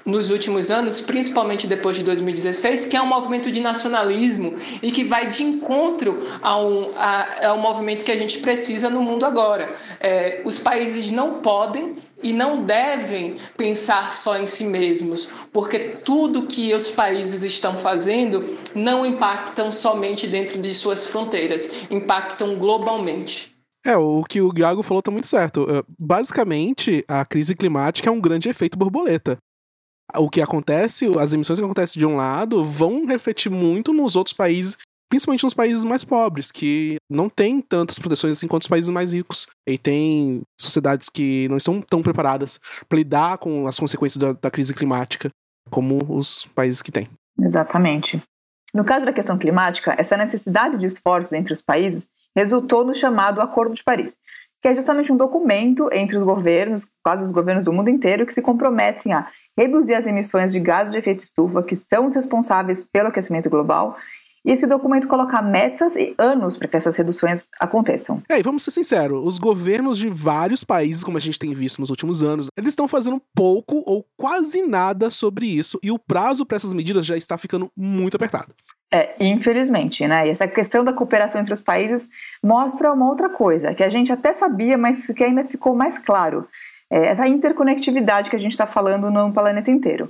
nos 0.04 0.30
últimos 0.30 0.70
anos, 0.70 1.00
principalmente 1.00 1.66
depois 1.66 1.96
de 1.96 2.04
2016, 2.04 2.86
que 2.86 2.96
é 2.96 3.02
um 3.02 3.06
movimento 3.06 3.50
de 3.50 3.60
nacionalismo 3.60 4.54
e 4.80 4.92
que 4.92 5.02
vai 5.02 5.30
de 5.30 5.42
encontro 5.42 6.22
ao, 6.40 6.92
a, 6.94 7.48
ao 7.48 7.58
movimento 7.58 8.04
que 8.04 8.12
a 8.12 8.16
gente 8.16 8.38
precisa 8.38 8.88
no 8.88 9.02
mundo 9.02 9.26
agora. 9.26 9.74
É, 10.00 10.42
os 10.44 10.58
países 10.58 11.10
não 11.10 11.40
podem 11.40 11.96
e 12.26 12.32
não 12.32 12.64
devem 12.64 13.36
pensar 13.56 14.12
só 14.12 14.36
em 14.36 14.48
si 14.48 14.64
mesmos, 14.64 15.28
porque 15.52 15.78
tudo 16.04 16.48
que 16.48 16.74
os 16.74 16.90
países 16.90 17.44
estão 17.44 17.76
fazendo 17.76 18.58
não 18.74 19.06
impactam 19.06 19.70
somente 19.70 20.26
dentro 20.26 20.60
de 20.60 20.74
suas 20.74 21.06
fronteiras, 21.06 21.70
impactam 21.88 22.56
globalmente. 22.56 23.54
É, 23.84 23.96
o 23.96 24.24
que 24.24 24.40
o 24.40 24.50
Gago 24.50 24.82
falou 24.82 25.00
tá 25.00 25.12
muito 25.12 25.28
certo. 25.28 25.68
É, 25.70 25.84
basicamente, 25.96 27.04
a 27.06 27.24
crise 27.24 27.54
climática 27.54 28.08
é 28.08 28.12
um 28.12 28.20
grande 28.20 28.48
efeito 28.48 28.76
borboleta 28.76 29.38
o 30.14 30.30
que 30.30 30.40
acontece, 30.40 31.06
as 31.18 31.32
emissões 31.32 31.58
que 31.58 31.64
acontecem 31.64 31.98
de 31.98 32.06
um 32.06 32.16
lado 32.16 32.62
vão 32.62 33.06
refletir 33.06 33.50
muito 33.50 33.92
nos 33.92 34.16
outros 34.16 34.32
países, 34.32 34.76
principalmente 35.08 35.44
nos 35.44 35.54
países 35.54 35.84
mais 35.84 36.04
pobres, 36.04 36.50
que 36.50 36.96
não 37.10 37.28
têm 37.28 37.60
tantas 37.60 37.98
proteções 37.98 38.36
assim 38.36 38.48
quanto 38.48 38.62
os 38.62 38.68
países 38.68 38.90
mais 38.90 39.12
ricos. 39.12 39.46
E 39.66 39.78
tem 39.78 40.42
sociedades 40.60 41.08
que 41.08 41.48
não 41.48 41.56
estão 41.56 41.80
tão 41.80 42.02
preparadas 42.02 42.58
para 42.88 42.98
lidar 42.98 43.38
com 43.38 43.66
as 43.66 43.78
consequências 43.78 44.16
da, 44.16 44.32
da 44.32 44.50
crise 44.50 44.74
climática. 44.74 45.30
como 45.70 45.98
os 46.08 46.46
países 46.54 46.80
que 46.80 46.92
têm. 46.92 47.08
Exatamente. 47.40 48.22
No 48.72 48.84
caso 48.84 49.04
da 49.04 49.12
questão 49.12 49.38
climática, 49.38 49.94
essa 49.98 50.16
necessidade 50.16 50.78
de 50.78 50.86
esforços 50.86 51.32
entre 51.32 51.52
os 51.52 51.60
países 51.60 52.08
resultou 52.36 52.84
no 52.84 52.94
chamado 52.94 53.40
Acordo 53.40 53.74
de 53.74 53.82
Paris, 53.82 54.18
que 54.60 54.68
é 54.68 54.74
justamente 54.74 55.12
um 55.12 55.16
documento 55.16 55.88
entre 55.92 56.16
os 56.16 56.22
governos, 56.22 56.86
quase 57.02 57.24
os 57.24 57.30
governos 57.30 57.64
do 57.64 57.72
mundo 57.72 57.88
inteiro, 57.88 58.26
que 58.26 58.34
se 58.34 58.42
comprometem 58.42 59.12
a 59.12 59.28
reduzir 59.56 59.94
as 59.94 60.06
emissões 60.06 60.52
de 60.52 60.60
gases 60.60 60.92
de 60.92 60.98
efeito 60.98 61.20
estufa 61.20 61.62
que 61.62 61.74
são 61.74 62.06
os 62.06 62.14
responsáveis 62.14 62.86
pelo 62.86 63.08
aquecimento 63.08 63.48
global 63.48 63.96
e 64.46 64.52
esse 64.52 64.66
documento 64.66 65.08
coloca 65.08 65.42
metas 65.42 65.96
e 65.96 66.14
anos 66.16 66.56
para 66.56 66.68
que 66.68 66.76
essas 66.76 66.96
reduções 66.96 67.48
aconteçam. 67.60 68.22
É, 68.28 68.38
e 68.38 68.42
vamos 68.42 68.62
ser 68.62 68.70
sinceros, 68.70 69.26
os 69.26 69.38
governos 69.38 69.98
de 69.98 70.08
vários 70.08 70.62
países, 70.62 71.02
como 71.02 71.18
a 71.18 71.20
gente 71.20 71.38
tem 71.38 71.52
visto 71.52 71.80
nos 71.80 71.90
últimos 71.90 72.22
anos, 72.22 72.46
eles 72.56 72.70
estão 72.70 72.86
fazendo 72.86 73.20
pouco 73.34 73.82
ou 73.84 74.06
quase 74.16 74.62
nada 74.62 75.10
sobre 75.10 75.46
isso, 75.46 75.80
e 75.82 75.90
o 75.90 75.98
prazo 75.98 76.46
para 76.46 76.56
essas 76.56 76.72
medidas 76.72 77.04
já 77.04 77.16
está 77.16 77.36
ficando 77.36 77.70
muito 77.76 78.14
apertado. 78.14 78.54
É, 78.92 79.16
infelizmente, 79.18 80.06
né? 80.06 80.28
E 80.28 80.30
essa 80.30 80.46
questão 80.46 80.84
da 80.84 80.92
cooperação 80.92 81.40
entre 81.40 81.52
os 81.52 81.60
países 81.60 82.08
mostra 82.42 82.92
uma 82.92 83.08
outra 83.08 83.28
coisa, 83.28 83.74
que 83.74 83.82
a 83.82 83.88
gente 83.88 84.12
até 84.12 84.32
sabia, 84.32 84.78
mas 84.78 85.08
que 85.08 85.24
ainda 85.24 85.44
ficou 85.46 85.74
mais 85.74 85.98
claro. 85.98 86.46
É 86.88 87.08
essa 87.08 87.26
interconectividade 87.26 88.30
que 88.30 88.36
a 88.36 88.38
gente 88.38 88.52
está 88.52 88.64
falando 88.64 89.10
no 89.10 89.32
planeta 89.32 89.72
inteiro. 89.72 90.08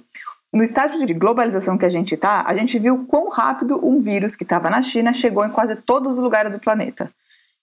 No 0.52 0.62
estágio 0.62 1.04
de 1.04 1.12
globalização 1.12 1.76
que 1.76 1.84
a 1.84 1.88
gente 1.88 2.14
está, 2.14 2.44
a 2.46 2.56
gente 2.56 2.78
viu 2.78 3.04
quão 3.06 3.28
rápido 3.28 3.84
um 3.84 4.00
vírus 4.00 4.34
que 4.34 4.44
estava 4.44 4.70
na 4.70 4.80
China 4.80 5.12
chegou 5.12 5.44
em 5.44 5.50
quase 5.50 5.76
todos 5.76 6.16
os 6.16 6.22
lugares 6.22 6.54
do 6.54 6.60
planeta. 6.60 7.10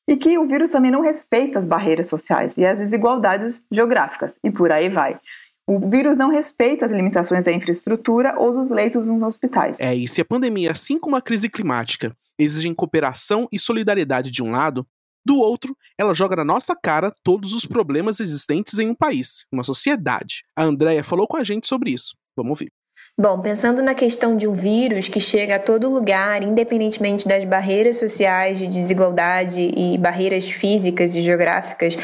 E 0.08 0.18
que 0.18 0.38
o 0.38 0.46
vírus 0.46 0.72
também 0.72 0.92
não 0.92 1.02
respeita 1.02 1.58
as 1.58 1.66
barreiras 1.66 2.08
sociais 2.08 2.58
e 2.58 2.66
as 2.66 2.80
desigualdades 2.80 3.62
geográficas, 3.72 4.40
e 4.44 4.52
por 4.52 4.72
aí 4.72 4.90
vai. 4.90 5.18
O 5.66 5.80
vírus 5.80 6.18
não 6.18 6.30
respeita 6.30 6.86
as 6.86 6.92
limitações 6.92 7.46
da 7.46 7.54
infraestrutura 7.54 8.36
ou 8.38 8.52
dos 8.52 8.70
leitos 8.70 9.08
nos 9.08 9.24
hospitais. 9.24 9.80
É, 9.80 9.96
e 9.96 10.08
se 10.08 10.20
a 10.20 10.26
pandemia, 10.26 10.72
assim 10.72 11.00
como 11.00 11.16
a 11.16 11.22
crise 11.22 11.48
climática, 11.50 12.14
exigem 12.38 12.74
cooperação 12.74 13.48
e 13.50 13.58
solidariedade 13.58 14.30
de 14.30 14.44
um 14.44 14.52
lado, 14.52 14.86
do 15.26 15.38
outro, 15.38 15.78
ela 15.98 16.14
joga 16.14 16.36
na 16.36 16.44
nossa 16.44 16.76
cara 16.76 17.14
todos 17.24 17.54
os 17.54 17.66
problemas 17.66 18.20
existentes 18.20 18.78
em 18.78 18.90
um 18.90 18.96
país, 18.96 19.46
uma 19.52 19.64
sociedade. 19.64 20.44
A 20.54 20.64
Andrea 20.64 21.02
falou 21.02 21.26
com 21.28 21.38
a 21.38 21.44
gente 21.46 21.66
sobre 21.66 21.92
isso. 21.92 22.14
Vamos 22.36 22.52
ouvir. 22.52 22.72
Bom, 23.20 23.40
pensando 23.42 23.82
na 23.84 23.94
questão 23.94 24.36
de 24.36 24.48
um 24.48 24.54
vírus 24.54 25.08
que 25.08 25.20
chega 25.20 25.56
a 25.56 25.60
todo 25.60 25.90
lugar, 25.90 26.44
independentemente 26.44 27.28
das 27.28 27.44
barreiras 27.44 27.98
sociais 27.98 28.58
de 28.58 28.68
desigualdade 28.68 29.72
e 29.76 29.98
barreiras 29.98 30.50
físicas 30.50 31.16
e 31.16 31.22
geográficas, 31.22 31.96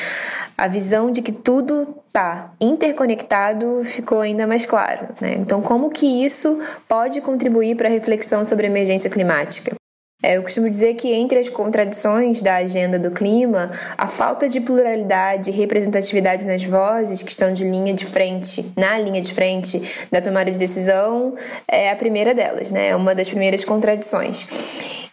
a 0.56 0.68
visão 0.68 1.12
de 1.12 1.22
que 1.22 1.32
tudo 1.32 1.96
está 2.08 2.54
interconectado 2.60 3.84
ficou 3.86 4.22
ainda 4.22 4.46
mais 4.46 4.66
claro. 4.66 5.08
Né? 5.20 5.36
Então, 5.40 5.62
como 5.62 5.90
que 5.90 6.06
isso 6.06 6.60
pode 6.88 7.22
contribuir 7.22 7.76
para 7.76 7.88
a 7.88 7.92
reflexão 7.92 8.44
sobre 8.44 8.68
a 8.68 8.70
emergência 8.70 9.10
climática? 9.10 9.79
É, 10.22 10.36
eu 10.36 10.44
costumo 10.44 10.70
dizer 10.70 10.96
que 10.96 11.14
entre 11.14 11.40
as 11.40 11.48
contradições 11.48 12.42
da 12.42 12.58
agenda 12.58 13.00
do 13.00 13.10
clima, 13.10 13.72
a 13.98 14.06
falta 14.06 14.50
de 14.50 14.60
pluralidade 14.60 15.50
e 15.50 15.54
representatividade 15.54 16.46
nas 16.46 16.62
vozes 16.62 17.24
que 17.24 17.32
estão 17.32 17.54
de 17.54 17.64
linha 17.64 17.94
de 17.94 18.06
frente, 18.06 18.70
na 18.76 19.00
linha 19.00 19.22
de 19.22 19.34
frente 19.34 19.82
da 20.12 20.20
tomada 20.20 20.52
de 20.52 20.58
decisão, 20.58 21.36
é 21.66 21.90
a 21.90 21.96
primeira 21.96 22.34
delas, 22.34 22.70
né? 22.70 22.90
É 22.90 22.96
uma 22.98 23.16
das 23.16 23.30
primeiras 23.30 23.64
contradições. 23.64 24.46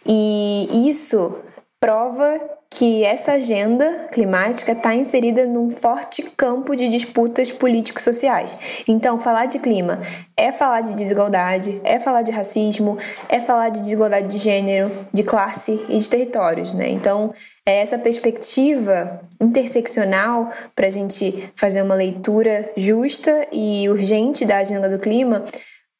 E 0.05 0.89
isso 0.89 1.39
prova 1.79 2.56
que 2.69 3.03
essa 3.03 3.33
agenda 3.33 4.07
climática 4.11 4.73
está 4.73 4.93
inserida 4.93 5.45
num 5.45 5.71
forte 5.71 6.23
campo 6.35 6.75
de 6.75 6.89
disputas 6.89 7.51
políticos-sociais. 7.51 8.57
Então, 8.87 9.17
falar 9.17 9.45
de 9.45 9.57
clima 9.57 9.99
é 10.35 10.51
falar 10.51 10.81
de 10.81 10.93
desigualdade, 10.93 11.79
é 11.83 11.99
falar 11.99 12.21
de 12.21 12.31
racismo, 12.31 12.97
é 13.29 13.39
falar 13.39 13.69
de 13.69 13.81
desigualdade 13.81 14.27
de 14.27 14.37
gênero, 14.37 14.91
de 15.13 15.23
classe 15.23 15.81
e 15.87 15.97
de 15.97 16.09
territórios. 16.09 16.73
Né? 16.73 16.89
Então, 16.89 17.33
é 17.65 17.81
essa 17.81 17.97
perspectiva 17.97 19.21
interseccional 19.39 20.49
para 20.75 20.87
a 20.87 20.91
gente 20.91 21.51
fazer 21.55 21.81
uma 21.81 21.95
leitura 21.95 22.71
justa 22.75 23.47
e 23.51 23.89
urgente 23.89 24.45
da 24.45 24.57
agenda 24.57 24.89
do 24.89 24.99
clima 24.99 25.43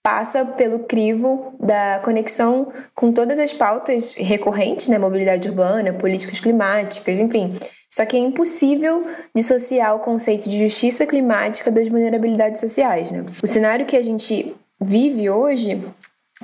passa 0.07 0.45
pelo 0.45 0.79
crivo 0.79 1.53
da 1.59 1.99
conexão 1.99 2.71
com 2.95 3.11
todas 3.11 3.37
as 3.39 3.51
pautas 3.51 4.13
recorrentes, 4.13 4.87
né, 4.87 4.97
mobilidade 4.97 5.49
urbana, 5.49 5.91
políticas 5.91 6.39
climáticas, 6.39 7.19
enfim. 7.19 7.53
Só 7.93 8.05
que 8.05 8.15
é 8.15 8.19
impossível 8.21 9.05
dissociar 9.35 9.93
o 9.93 9.99
conceito 9.99 10.47
de 10.47 10.59
justiça 10.59 11.05
climática 11.05 11.69
das 11.69 11.89
vulnerabilidades 11.89 12.61
sociais. 12.61 13.11
Né? 13.11 13.25
O 13.43 13.47
cenário 13.47 13.85
que 13.85 13.97
a 13.97 14.01
gente 14.01 14.55
vive 14.79 15.29
hoje 15.29 15.83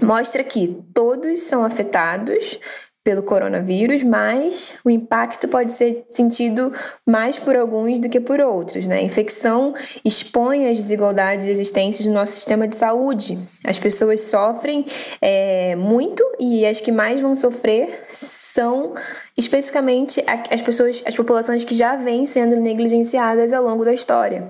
mostra 0.01 0.43
que 0.43 0.83
todos 0.93 1.43
são 1.43 1.63
afetados 1.63 2.59
pelo 3.03 3.21
coronavírus, 3.21 4.01
mas 4.01 4.75
o 4.83 4.89
impacto 4.89 5.47
pode 5.47 5.73
ser 5.73 6.05
sentido 6.09 6.71
mais 7.05 7.37
por 7.37 7.55
alguns 7.55 7.99
do 7.99 8.07
que 8.07 8.19
por 8.19 8.39
outros. 8.39 8.87
Né? 8.87 8.99
A 8.99 9.01
infecção 9.01 9.73
expõe 10.05 10.67
as 10.69 10.77
desigualdades 10.77 11.47
existentes 11.47 12.05
no 12.05 12.13
nosso 12.13 12.31
sistema 12.31 12.67
de 12.67 12.77
saúde. 12.77 13.37
As 13.65 13.77
pessoas 13.77 14.21
sofrem 14.21 14.85
é, 15.21 15.75
muito 15.75 16.23
e 16.39 16.65
as 16.65 16.79
que 16.79 16.91
mais 16.91 17.19
vão 17.19 17.35
sofrer 17.35 18.05
são 18.09 18.93
especificamente 19.37 20.23
as 20.49 20.61
pessoas, 20.61 21.03
as 21.05 21.15
populações 21.15 21.65
que 21.65 21.75
já 21.75 21.95
vêm 21.97 22.25
sendo 22.25 22.55
negligenciadas 22.55 23.51
ao 23.51 23.63
longo 23.63 23.83
da 23.83 23.93
história. 23.93 24.49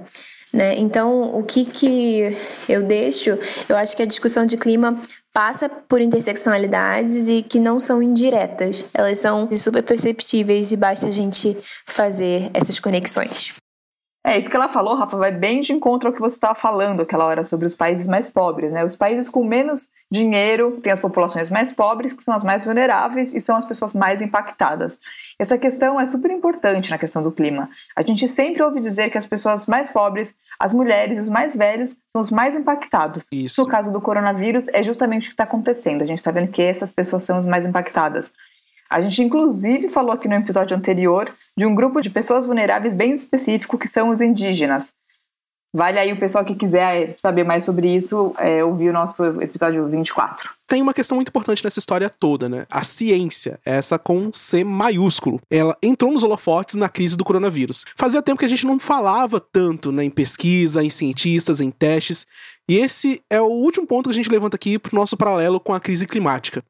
Né? 0.53 0.77
Então, 0.77 1.35
o 1.35 1.41
que, 1.41 1.65
que 1.65 2.37
eu 2.69 2.83
deixo? 2.83 3.31
Eu 3.67 3.75
acho 3.75 3.97
que 3.97 4.03
a 4.03 4.05
discussão 4.05 4.45
de 4.45 4.55
clima 4.55 5.01
passa 5.33 5.67
por 5.67 5.99
interseccionalidades 5.99 7.27
e 7.27 7.41
que 7.41 7.59
não 7.59 7.79
são 7.79 8.03
indiretas. 8.03 8.85
Elas 8.93 9.17
são 9.17 9.49
super 9.51 9.81
perceptíveis 9.81 10.71
e 10.71 10.77
basta 10.77 11.07
a 11.07 11.11
gente 11.11 11.57
fazer 11.87 12.51
essas 12.53 12.79
conexões. 12.79 13.62
É, 14.25 14.39
isso 14.39 14.49
que 14.49 14.55
ela 14.55 14.69
falou, 14.69 14.95
Rafa, 14.95 15.17
vai 15.17 15.31
bem 15.31 15.59
de 15.59 15.73
encontro 15.73 16.07
ao 16.07 16.13
que 16.13 16.21
você 16.21 16.35
estava 16.35 16.55
falando 16.55 17.01
aquela 17.01 17.25
hora 17.25 17.43
sobre 17.43 17.65
os 17.65 17.75
países 17.75 18.07
mais 18.07 18.29
pobres, 18.29 18.71
né? 18.71 18.85
Os 18.85 18.95
países 18.95 19.27
com 19.27 19.43
menos 19.43 19.91
dinheiro 20.09 20.79
têm 20.81 20.93
as 20.93 20.99
populações 21.01 21.49
mais 21.49 21.73
pobres, 21.73 22.13
que 22.13 22.23
são 22.23 22.33
as 22.33 22.41
mais 22.41 22.63
vulneráveis 22.63 23.33
e 23.33 23.41
são 23.41 23.57
as 23.57 23.65
pessoas 23.65 23.93
mais 23.93 24.21
impactadas. 24.21 24.97
Essa 25.37 25.57
questão 25.57 25.99
é 25.99 26.05
super 26.05 26.31
importante 26.31 26.89
na 26.89 26.97
questão 26.97 27.21
do 27.21 27.33
clima. 27.33 27.69
A 27.97 28.01
gente 28.01 28.25
sempre 28.29 28.63
ouve 28.63 28.79
dizer 28.79 29.09
que 29.09 29.17
as 29.17 29.25
pessoas 29.25 29.67
mais 29.67 29.89
pobres, 29.89 30.37
as 30.57 30.73
mulheres 30.73 31.17
e 31.17 31.21
os 31.21 31.27
mais 31.27 31.53
velhos 31.53 31.97
são 32.07 32.21
os 32.21 32.31
mais 32.31 32.55
impactados. 32.55 33.27
Isso. 33.29 33.61
No 33.61 33.67
caso 33.67 33.91
do 33.91 33.99
coronavírus, 33.99 34.69
é 34.69 34.81
justamente 34.81 35.25
o 35.25 35.27
que 35.31 35.33
está 35.33 35.43
acontecendo. 35.43 36.01
A 36.01 36.05
gente 36.05 36.19
está 36.19 36.31
vendo 36.31 36.47
que 36.47 36.61
essas 36.61 36.93
pessoas 36.93 37.25
são 37.25 37.37
as 37.37 37.45
mais 37.45 37.65
impactadas. 37.65 38.31
A 38.89 39.01
gente, 39.01 39.21
inclusive, 39.21 39.89
falou 39.89 40.13
aqui 40.13 40.29
no 40.29 40.35
episódio 40.35 40.77
anterior 40.77 41.29
de 41.57 41.65
um 41.65 41.75
grupo 41.75 42.01
de 42.01 42.09
pessoas 42.09 42.45
vulneráveis 42.45 42.93
bem 42.93 43.13
específico, 43.13 43.77
que 43.77 43.87
são 43.87 44.09
os 44.09 44.21
indígenas. 44.21 44.93
Vale 45.75 45.97
aí 45.97 46.13
o 46.13 46.19
pessoal 46.19 46.45
que 46.45 46.53
quiser 46.53 47.15
saber 47.17 47.43
mais 47.43 47.63
sobre 47.63 47.87
isso, 47.87 48.31
é, 48.37 48.63
ouvir 48.63 48.89
o 48.89 48.93
nosso 48.93 49.25
episódio 49.41 49.87
24. 49.87 50.51
Tem 50.67 50.83
uma 50.83 50.93
questão 50.93 51.15
muito 51.15 51.29
importante 51.29 51.63
nessa 51.63 51.79
história 51.79 52.11
toda, 52.11 52.47
né? 52.47 52.67
A 52.69 52.83
ciência, 52.83 53.59
essa 53.65 53.97
com 53.97 54.31
C 54.31 54.63
maiúsculo, 54.63 55.41
ela 55.49 55.75
entrou 55.81 56.11
nos 56.11 56.21
holofotes 56.21 56.75
na 56.75 56.87
crise 56.87 57.17
do 57.17 57.23
coronavírus. 57.23 57.85
Fazia 57.95 58.21
tempo 58.21 58.37
que 58.37 58.45
a 58.45 58.49
gente 58.49 58.67
não 58.67 58.77
falava 58.77 59.39
tanto 59.39 59.91
né, 59.91 60.03
em 60.03 60.11
pesquisa, 60.11 60.83
em 60.83 60.91
cientistas, 60.91 61.59
em 61.59 61.71
testes, 61.71 62.27
e 62.69 62.77
esse 62.77 63.21
é 63.27 63.41
o 63.41 63.47
último 63.47 63.87
ponto 63.87 64.09
que 64.09 64.13
a 64.13 64.15
gente 64.15 64.29
levanta 64.29 64.55
aqui 64.55 64.77
para 64.77 64.93
o 64.93 64.95
nosso 64.95 65.17
paralelo 65.17 65.59
com 65.59 65.73
a 65.73 65.79
crise 65.79 66.05
climática. 66.05 66.63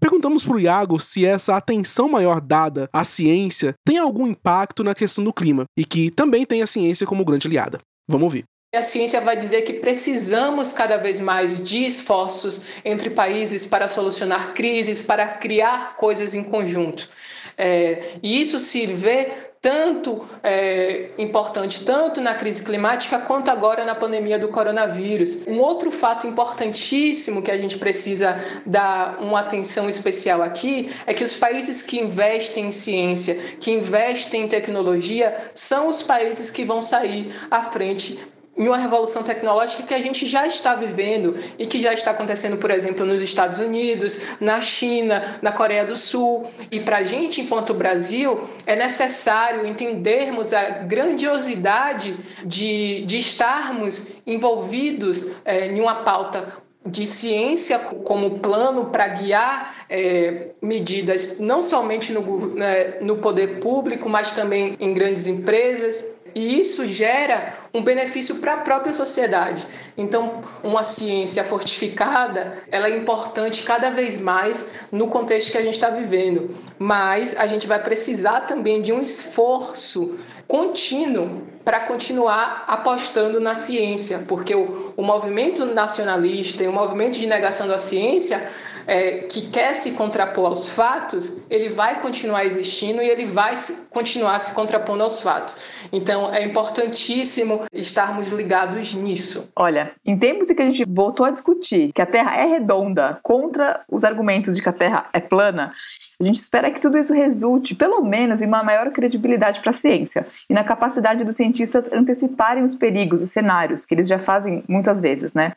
Perguntamos 0.00 0.44
para 0.44 0.54
o 0.54 0.60
Iago 0.60 1.00
se 1.00 1.24
essa 1.24 1.56
atenção 1.56 2.08
maior 2.08 2.40
dada 2.40 2.88
à 2.92 3.04
ciência 3.04 3.74
tem 3.84 3.96
algum 3.96 4.26
impacto 4.26 4.84
na 4.84 4.94
questão 4.94 5.24
do 5.24 5.32
clima 5.32 5.64
e 5.78 5.84
que 5.84 6.10
também 6.10 6.44
tem 6.44 6.62
a 6.62 6.66
ciência 6.66 7.06
como 7.06 7.24
grande 7.24 7.46
aliada. 7.46 7.78
Vamos 8.08 8.24
ouvir. 8.24 8.44
A 8.74 8.82
ciência 8.82 9.20
vai 9.20 9.36
dizer 9.36 9.62
que 9.62 9.74
precisamos 9.74 10.72
cada 10.72 10.96
vez 10.96 11.20
mais 11.20 11.62
de 11.62 11.84
esforços 11.84 12.62
entre 12.84 13.08
países 13.08 13.64
para 13.64 13.86
solucionar 13.86 14.52
crises, 14.52 15.00
para 15.00 15.28
criar 15.28 15.96
coisas 15.96 16.34
em 16.34 16.42
conjunto. 16.42 17.08
É, 17.56 18.16
e 18.22 18.40
isso 18.40 18.58
se 18.58 18.86
vê 18.86 19.32
tanto 19.64 20.28
é, 20.42 21.08
importante 21.16 21.86
tanto 21.86 22.20
na 22.20 22.34
crise 22.34 22.62
climática 22.62 23.18
quanto 23.18 23.50
agora 23.50 23.82
na 23.82 23.94
pandemia 23.94 24.38
do 24.38 24.48
coronavírus. 24.48 25.46
Um 25.46 25.58
outro 25.58 25.90
fato 25.90 26.26
importantíssimo 26.26 27.40
que 27.40 27.50
a 27.50 27.56
gente 27.56 27.78
precisa 27.78 28.36
dar 28.66 29.16
uma 29.22 29.40
atenção 29.40 29.88
especial 29.88 30.42
aqui 30.42 30.94
é 31.06 31.14
que 31.14 31.24
os 31.24 31.34
países 31.34 31.80
que 31.80 31.98
investem 31.98 32.66
em 32.66 32.70
ciência, 32.70 33.36
que 33.58 33.70
investem 33.70 34.42
em 34.42 34.48
tecnologia, 34.48 35.34
são 35.54 35.88
os 35.88 36.02
países 36.02 36.50
que 36.50 36.62
vão 36.62 36.82
sair 36.82 37.34
à 37.50 37.62
frente 37.70 38.18
em 38.56 38.68
uma 38.68 38.76
revolução 38.76 39.22
tecnológica 39.22 39.82
que 39.82 39.94
a 39.94 39.98
gente 39.98 40.26
já 40.26 40.46
está 40.46 40.74
vivendo 40.74 41.34
e 41.58 41.66
que 41.66 41.80
já 41.80 41.92
está 41.92 42.12
acontecendo, 42.12 42.56
por 42.56 42.70
exemplo, 42.70 43.04
nos 43.04 43.20
Estados 43.20 43.58
Unidos, 43.58 44.26
na 44.40 44.60
China, 44.60 45.38
na 45.42 45.52
Coreia 45.52 45.84
do 45.84 45.96
Sul. 45.96 46.46
E 46.70 46.80
para 46.80 46.98
a 46.98 47.02
gente, 47.04 47.40
enquanto 47.40 47.74
Brasil, 47.74 48.44
é 48.66 48.76
necessário 48.76 49.66
entendermos 49.66 50.52
a 50.52 50.64
grandiosidade 50.70 52.16
de, 52.44 53.02
de 53.02 53.18
estarmos 53.18 54.12
envolvidos 54.26 55.30
é, 55.44 55.66
em 55.66 55.80
uma 55.80 55.96
pauta 55.96 56.64
de 56.86 57.06
ciência 57.06 57.78
como 57.78 58.38
plano 58.40 58.86
para 58.86 59.08
guiar 59.08 59.86
é, 59.88 60.48
medidas 60.60 61.38
não 61.40 61.62
somente 61.62 62.12
no, 62.12 62.54
né, 62.54 62.98
no 63.00 63.16
poder 63.16 63.58
público, 63.60 64.08
mas 64.08 64.32
também 64.32 64.76
em 64.78 64.92
grandes 64.92 65.26
empresas 65.26 66.13
e 66.34 66.58
isso 66.58 66.86
gera 66.86 67.54
um 67.72 67.82
benefício 67.82 68.36
para 68.36 68.54
a 68.54 68.56
própria 68.58 68.92
sociedade. 68.92 69.66
Então, 69.96 70.40
uma 70.62 70.82
ciência 70.82 71.44
fortificada, 71.44 72.62
ela 72.70 72.88
é 72.88 72.96
importante 72.96 73.62
cada 73.62 73.90
vez 73.90 74.20
mais 74.20 74.70
no 74.90 75.08
contexto 75.08 75.52
que 75.52 75.58
a 75.58 75.62
gente 75.62 75.74
está 75.74 75.90
vivendo. 75.90 76.56
Mas 76.78 77.36
a 77.36 77.46
gente 77.46 77.66
vai 77.66 77.82
precisar 77.82 78.42
também 78.42 78.82
de 78.82 78.92
um 78.92 79.00
esforço 79.00 80.18
contínuo 80.46 81.42
para 81.64 81.80
continuar 81.80 82.64
apostando 82.66 83.40
na 83.40 83.54
ciência, 83.54 84.24
porque 84.28 84.54
o, 84.54 84.92
o 84.96 85.02
movimento 85.02 85.64
nacionalista 85.64 86.62
e 86.62 86.68
o 86.68 86.72
movimento 86.72 87.18
de 87.18 87.26
negação 87.26 87.66
da 87.66 87.78
ciência 87.78 88.50
é, 88.86 89.18
que 89.22 89.48
quer 89.48 89.74
se 89.74 89.92
contrapor 89.92 90.46
aos 90.46 90.68
fatos, 90.68 91.40
ele 91.48 91.68
vai 91.68 92.00
continuar 92.00 92.44
existindo 92.44 93.02
e 93.02 93.08
ele 93.08 93.26
vai 93.26 93.54
continuar 93.90 94.38
se 94.38 94.54
contrapondo 94.54 95.02
aos 95.02 95.20
fatos. 95.20 95.56
Então, 95.92 96.32
é 96.32 96.44
importantíssimo 96.44 97.64
estarmos 97.72 98.32
ligados 98.32 98.94
nisso. 98.94 99.50
Olha, 99.56 99.92
em 100.04 100.18
tempos 100.18 100.50
em 100.50 100.54
que 100.54 100.62
a 100.62 100.66
gente 100.66 100.84
voltou 100.86 101.24
a 101.26 101.30
discutir 101.30 101.92
que 101.92 102.02
a 102.02 102.06
Terra 102.06 102.36
é 102.36 102.44
redonda 102.44 103.18
contra 103.22 103.84
os 103.90 104.04
argumentos 104.04 104.56
de 104.56 104.62
que 104.62 104.68
a 104.68 104.72
Terra 104.72 105.08
é 105.12 105.20
plana, 105.20 105.72
a 106.20 106.24
gente 106.24 106.36
espera 106.36 106.70
que 106.70 106.80
tudo 106.80 106.96
isso 106.96 107.12
resulte, 107.12 107.74
pelo 107.74 108.02
menos, 108.02 108.40
em 108.40 108.46
uma 108.46 108.62
maior 108.62 108.90
credibilidade 108.90 109.60
para 109.60 109.70
a 109.70 109.74
ciência 109.74 110.26
e 110.48 110.54
na 110.54 110.62
capacidade 110.62 111.24
dos 111.24 111.36
cientistas 111.36 111.92
anteciparem 111.92 112.62
os 112.62 112.74
perigos, 112.74 113.22
os 113.22 113.30
cenários, 113.30 113.84
que 113.84 113.94
eles 113.94 114.06
já 114.06 114.18
fazem 114.18 114.62
muitas 114.68 115.00
vezes, 115.00 115.34
né? 115.34 115.52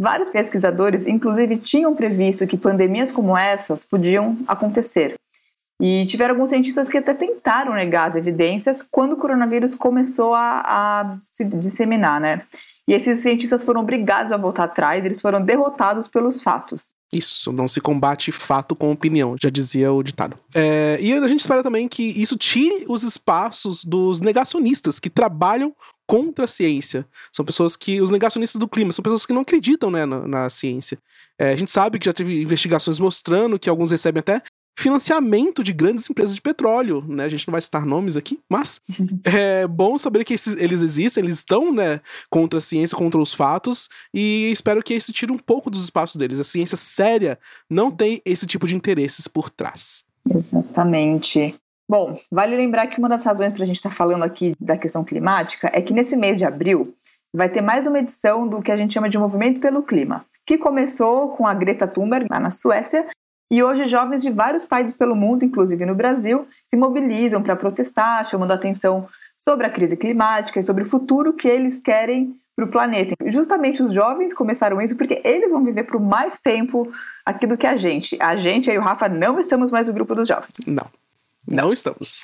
Vários 0.00 0.28
pesquisadores, 0.28 1.06
inclusive, 1.06 1.56
tinham 1.56 1.94
previsto 1.94 2.46
que 2.46 2.56
pandemias 2.56 3.10
como 3.10 3.36
essas 3.36 3.84
podiam 3.84 4.36
acontecer. 4.46 5.14
E 5.80 6.04
tiveram 6.06 6.34
alguns 6.34 6.50
cientistas 6.50 6.88
que 6.88 6.98
até 6.98 7.14
tentaram 7.14 7.74
negar 7.74 8.06
as 8.06 8.16
evidências 8.16 8.86
quando 8.90 9.12
o 9.12 9.16
coronavírus 9.16 9.74
começou 9.74 10.34
a, 10.34 10.60
a 10.64 11.18
se 11.24 11.44
disseminar, 11.44 12.20
né? 12.20 12.42
E 12.88 12.94
esses 12.94 13.18
cientistas 13.18 13.62
foram 13.62 13.82
obrigados 13.82 14.32
a 14.32 14.36
voltar 14.38 14.64
atrás, 14.64 15.04
eles 15.04 15.20
foram 15.20 15.44
derrotados 15.44 16.08
pelos 16.08 16.42
fatos. 16.42 16.94
Isso, 17.12 17.52
não 17.52 17.68
se 17.68 17.82
combate 17.82 18.32
fato 18.32 18.74
com 18.74 18.90
opinião, 18.90 19.36
já 19.40 19.50
dizia 19.50 19.92
o 19.92 20.02
ditado. 20.02 20.38
É, 20.54 20.96
e 20.98 21.12
a 21.12 21.28
gente 21.28 21.40
espera 21.40 21.62
também 21.62 21.86
que 21.86 22.02
isso 22.02 22.36
tire 22.36 22.86
os 22.88 23.02
espaços 23.02 23.84
dos 23.84 24.22
negacionistas 24.22 24.98
que 24.98 25.10
trabalham 25.10 25.74
contra 26.08 26.46
a 26.46 26.48
ciência. 26.48 27.06
São 27.30 27.44
pessoas 27.44 27.76
que. 27.76 28.00
Os 28.00 28.10
negacionistas 28.10 28.58
do 28.58 28.66
clima 28.66 28.92
são 28.92 29.02
pessoas 29.02 29.26
que 29.26 29.32
não 29.32 29.42
acreditam 29.42 29.90
né, 29.90 30.06
na, 30.06 30.26
na 30.26 30.50
ciência. 30.50 30.98
É, 31.38 31.50
a 31.50 31.56
gente 31.56 31.70
sabe 31.70 31.98
que 31.98 32.06
já 32.06 32.12
teve 32.12 32.42
investigações 32.42 32.98
mostrando 32.98 33.58
que 33.58 33.68
alguns 33.68 33.90
recebem 33.90 34.20
até 34.20 34.42
financiamento 34.76 35.62
de 35.62 35.72
grandes 35.72 36.08
empresas 36.08 36.36
de 36.36 36.40
petróleo, 36.40 37.04
né? 37.06 37.24
A 37.24 37.28
gente 37.28 37.46
não 37.48 37.52
vai 37.52 37.60
citar 37.60 37.84
nomes 37.84 38.16
aqui, 38.16 38.38
mas 38.48 38.80
é 39.24 39.66
bom 39.66 39.98
saber 39.98 40.24
que 40.24 40.34
esses, 40.34 40.58
eles 40.58 40.80
existem, 40.80 41.24
eles 41.24 41.38
estão, 41.38 41.72
né, 41.72 42.00
contra 42.30 42.58
a 42.58 42.62
ciência, 42.62 42.96
contra 42.96 43.20
os 43.20 43.34
fatos, 43.34 43.88
e 44.14 44.48
espero 44.52 44.80
que 44.82 44.94
isso 44.94 45.12
tire 45.12 45.32
um 45.32 45.38
pouco 45.38 45.68
dos 45.68 45.82
espaços 45.82 46.14
deles. 46.14 46.38
A 46.38 46.44
ciência 46.44 46.76
séria 46.76 47.38
não 47.68 47.90
tem 47.90 48.22
esse 48.24 48.46
tipo 48.46 48.68
de 48.68 48.76
interesses 48.76 49.26
por 49.26 49.50
trás. 49.50 50.04
Exatamente. 50.32 51.56
Bom, 51.88 52.20
vale 52.30 52.54
lembrar 52.54 52.86
que 52.88 52.98
uma 52.98 53.08
das 53.08 53.24
razões 53.24 53.50
para 53.50 53.62
a 53.62 53.66
gente 53.66 53.76
estar 53.76 53.88
tá 53.88 53.94
falando 53.94 54.22
aqui 54.22 54.54
da 54.60 54.76
questão 54.76 55.02
climática 55.02 55.70
é 55.72 55.80
que 55.80 55.94
nesse 55.94 56.16
mês 56.16 56.36
de 56.36 56.44
abril 56.44 56.94
vai 57.34 57.48
ter 57.48 57.62
mais 57.62 57.86
uma 57.86 57.98
edição 57.98 58.46
do 58.46 58.60
que 58.60 58.70
a 58.70 58.76
gente 58.76 58.92
chama 58.92 59.08
de 59.08 59.18
Movimento 59.18 59.58
pelo 59.58 59.82
Clima, 59.82 60.24
que 60.46 60.58
começou 60.58 61.30
com 61.30 61.46
a 61.46 61.54
Greta 61.54 61.86
Thunberg 61.86 62.26
lá 62.30 62.38
na 62.38 62.50
Suécia 62.50 63.06
e 63.50 63.62
hoje 63.62 63.86
jovens 63.86 64.20
de 64.20 64.30
vários 64.30 64.66
países 64.66 64.94
pelo 64.94 65.16
mundo, 65.16 65.46
inclusive 65.46 65.86
no 65.86 65.94
Brasil, 65.94 66.46
se 66.66 66.76
mobilizam 66.76 67.42
para 67.42 67.56
protestar, 67.56 68.22
chamando 68.26 68.50
a 68.50 68.54
atenção 68.54 69.08
sobre 69.34 69.66
a 69.66 69.70
crise 69.70 69.96
climática 69.96 70.60
e 70.60 70.62
sobre 70.62 70.82
o 70.82 70.86
futuro 70.86 71.32
que 71.32 71.48
eles 71.48 71.80
querem 71.80 72.36
para 72.54 72.66
o 72.66 72.68
planeta. 72.68 73.14
Justamente 73.24 73.82
os 73.82 73.92
jovens 73.92 74.34
começaram 74.34 74.82
isso 74.82 74.96
porque 74.96 75.22
eles 75.24 75.52
vão 75.52 75.64
viver 75.64 75.84
por 75.84 75.98
mais 75.98 76.38
tempo 76.38 76.92
aqui 77.24 77.46
do 77.46 77.56
que 77.56 77.66
a 77.66 77.76
gente. 77.76 78.18
A 78.20 78.36
gente 78.36 78.70
e 78.70 78.76
o 78.76 78.82
Rafa 78.82 79.08
não 79.08 79.38
estamos 79.38 79.70
mais 79.70 79.88
no 79.88 79.94
grupo 79.94 80.14
dos 80.14 80.28
jovens. 80.28 80.66
Não. 80.66 80.86
Não 81.50 81.72
estamos. 81.72 82.22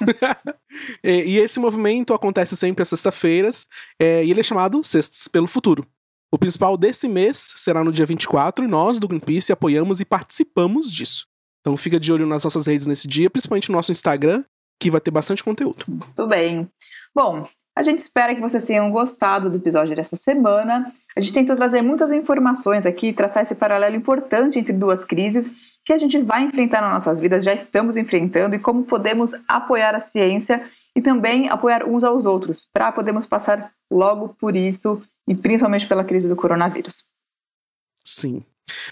e, 1.03 1.11
e, 1.11 1.39
esse 1.39 1.59
movimento 1.59 2.13
acontece 2.13 2.57
sempre 2.57 2.83
às 2.83 2.89
sextas-feiras, 2.89 3.67
é, 3.99 4.25
e 4.25 4.31
ele 4.31 4.41
é 4.41 4.43
chamado 4.43 4.85
Sextas 4.85 5.27
pelo 5.29 5.47
Futuro. 5.47 5.87
O 6.31 6.39
principal 6.39 6.77
desse 6.77 7.09
mês 7.09 7.55
será 7.57 7.83
no 7.83 7.93
dia 7.93 8.05
24 8.05 8.65
e 8.65 8.69
nós, 8.69 8.99
do 8.99 9.09
Greenpeace, 9.09 9.53
apoiamos 9.53 10.01
e 10.01 10.05
participamos 10.05 10.93
disso. 10.93 11.27
Então 11.61 11.77
fica 11.77 11.99
de 11.99 12.13
olho 12.13 12.27
nas 12.27 12.45
nossas 12.45 12.67
redes 12.67 12.87
nesse 12.87 13.09
dia, 13.09 13.31
principalmente 13.31 13.71
no 13.71 13.77
nosso 13.77 13.93
Instagram, 13.93 14.45
que 14.79 14.91
vai 14.91 15.01
ter 15.01 15.11
bastante 15.11 15.43
conteúdo. 15.43 15.85
Tudo 16.15 16.29
bem. 16.29 16.69
Bom, 17.15 17.49
a 17.75 17.83
gente 17.83 18.01
espera 18.01 18.35
que 18.35 18.41
vocês 18.41 18.65
tenham 18.65 18.91
gostado 18.91 19.49
do 19.49 19.57
episódio 19.57 19.97
dessa 19.97 20.17
semana. 20.17 20.93
A 21.17 21.21
gente 21.21 21.33
tentou 21.33 21.57
trazer 21.57 21.81
muitas 21.81 22.13
informações 22.13 22.85
aqui, 22.85 23.13
traçar 23.13 23.43
esse 23.43 23.55
paralelo 23.55 23.97
importante 23.97 24.59
entre 24.59 24.73
duas 24.73 25.05
crises 25.05 25.64
que 25.85 25.93
a 25.93 25.99
gente 25.99 26.21
vai 26.21 26.43
enfrentar 26.43 26.81
nas 26.81 26.93
nossas 26.93 27.21
vidas, 27.21 27.45
já 27.45 27.53
estamos 27.53 27.97
enfrentando, 27.97 28.55
e 28.55 28.59
como 28.59 28.85
podemos 28.85 29.33
apoiar 29.47 29.95
a 29.95 30.01
ciência 30.01 30.63
e 30.97 31.03
também 31.03 31.49
apoiar 31.49 31.85
uns 31.85 32.05
aos 32.05 32.25
outros, 32.25 32.67
para 32.73 32.93
podermos 32.93 33.27
passar 33.27 33.73
logo 33.91 34.29
por 34.41 34.57
isso, 34.57 35.03
e 35.29 35.35
principalmente 35.35 35.87
pela 35.87 36.05
crise 36.05 36.29
do 36.29 36.37
coronavírus. 36.37 37.05
Sim. 38.05 38.43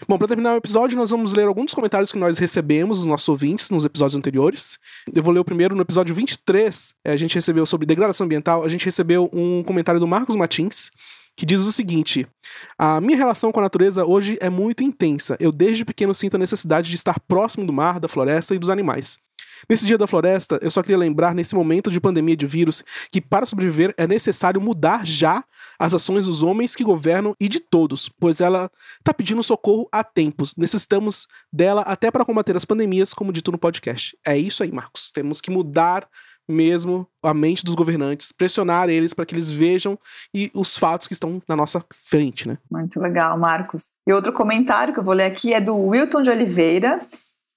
Bom, 0.07 0.17
para 0.17 0.27
terminar 0.27 0.53
o 0.53 0.57
episódio, 0.57 0.97
nós 0.97 1.09
vamos 1.09 1.33
ler 1.33 1.47
alguns 1.47 1.73
comentários 1.73 2.11
que 2.11 2.19
nós 2.19 2.37
recebemos 2.37 2.99
dos 2.99 3.07
nossos 3.07 3.27
ouvintes 3.27 3.71
nos 3.71 3.85
episódios 3.85 4.15
anteriores. 4.15 4.77
Eu 5.13 5.23
vou 5.23 5.33
ler 5.33 5.39
o 5.39 5.45
primeiro 5.45 5.75
no 5.75 5.81
episódio 5.81 6.13
23. 6.13 6.93
A 7.05 7.15
gente 7.15 7.33
recebeu 7.33 7.65
sobre 7.65 7.87
degradação 7.87 8.25
ambiental. 8.25 8.63
A 8.63 8.69
gente 8.69 8.85
recebeu 8.85 9.29
um 9.33 9.63
comentário 9.63 9.99
do 9.99 10.07
Marcos 10.07 10.35
Martins, 10.35 10.91
que 11.35 11.45
diz 11.45 11.61
o 11.61 11.71
seguinte: 11.71 12.27
A 12.77 13.01
minha 13.01 13.17
relação 13.17 13.51
com 13.51 13.59
a 13.59 13.63
natureza 13.63 14.05
hoje 14.05 14.37
é 14.41 14.49
muito 14.49 14.83
intensa. 14.83 15.35
Eu 15.39 15.51
desde 15.51 15.85
pequeno 15.85 16.13
sinto 16.13 16.35
a 16.35 16.39
necessidade 16.39 16.89
de 16.89 16.95
estar 16.95 17.19
próximo 17.21 17.65
do 17.65 17.73
mar, 17.73 17.99
da 17.99 18.07
floresta 18.07 18.55
e 18.55 18.59
dos 18.59 18.69
animais. 18.69 19.17
Nesse 19.69 19.85
dia 19.85 19.97
da 19.97 20.07
floresta, 20.07 20.59
eu 20.61 20.69
só 20.69 20.81
queria 20.81 20.97
lembrar, 20.97 21.33
nesse 21.33 21.55
momento 21.55 21.89
de 21.89 21.99
pandemia 21.99 22.35
de 22.35 22.45
vírus, 22.45 22.83
que 23.11 23.21
para 23.21 23.45
sobreviver 23.45 23.93
é 23.97 24.05
necessário 24.05 24.59
mudar 24.59 25.05
já 25.05 25.43
as 25.79 25.93
ações 25.93 26.25
dos 26.25 26.43
homens 26.43 26.75
que 26.75 26.83
governam 26.83 27.35
e 27.39 27.47
de 27.47 27.59
todos, 27.59 28.09
pois 28.19 28.41
ela 28.41 28.69
está 28.99 29.13
pedindo 29.13 29.41
socorro 29.41 29.87
há 29.91 30.03
tempos. 30.03 30.55
Necessitamos 30.57 31.27
dela 31.51 31.81
até 31.83 32.11
para 32.11 32.25
combater 32.25 32.55
as 32.57 32.65
pandemias, 32.65 33.13
como 33.13 33.31
dito 33.31 33.51
no 33.51 33.57
podcast. 33.57 34.17
É 34.25 34.37
isso 34.37 34.63
aí, 34.63 34.71
Marcos. 34.71 35.11
Temos 35.11 35.39
que 35.39 35.49
mudar 35.49 36.07
mesmo 36.47 37.07
a 37.21 37.33
mente 37.33 37.63
dos 37.63 37.75
governantes, 37.75 38.31
pressionar 38.31 38.89
eles 38.89 39.13
para 39.13 39.25
que 39.25 39.33
eles 39.33 39.49
vejam 39.49 39.97
e 40.33 40.51
os 40.53 40.77
fatos 40.77 41.07
que 41.07 41.13
estão 41.13 41.41
na 41.47 41.55
nossa 41.55 41.83
frente, 41.91 42.47
né? 42.47 42.57
Muito 42.69 42.99
legal, 42.99 43.37
Marcos. 43.37 43.91
E 44.07 44.13
outro 44.13 44.33
comentário 44.33 44.93
que 44.93 44.99
eu 44.99 45.03
vou 45.03 45.13
ler 45.13 45.25
aqui 45.25 45.53
é 45.53 45.61
do 45.61 45.75
Wilton 45.75 46.21
de 46.21 46.29
Oliveira, 46.29 47.01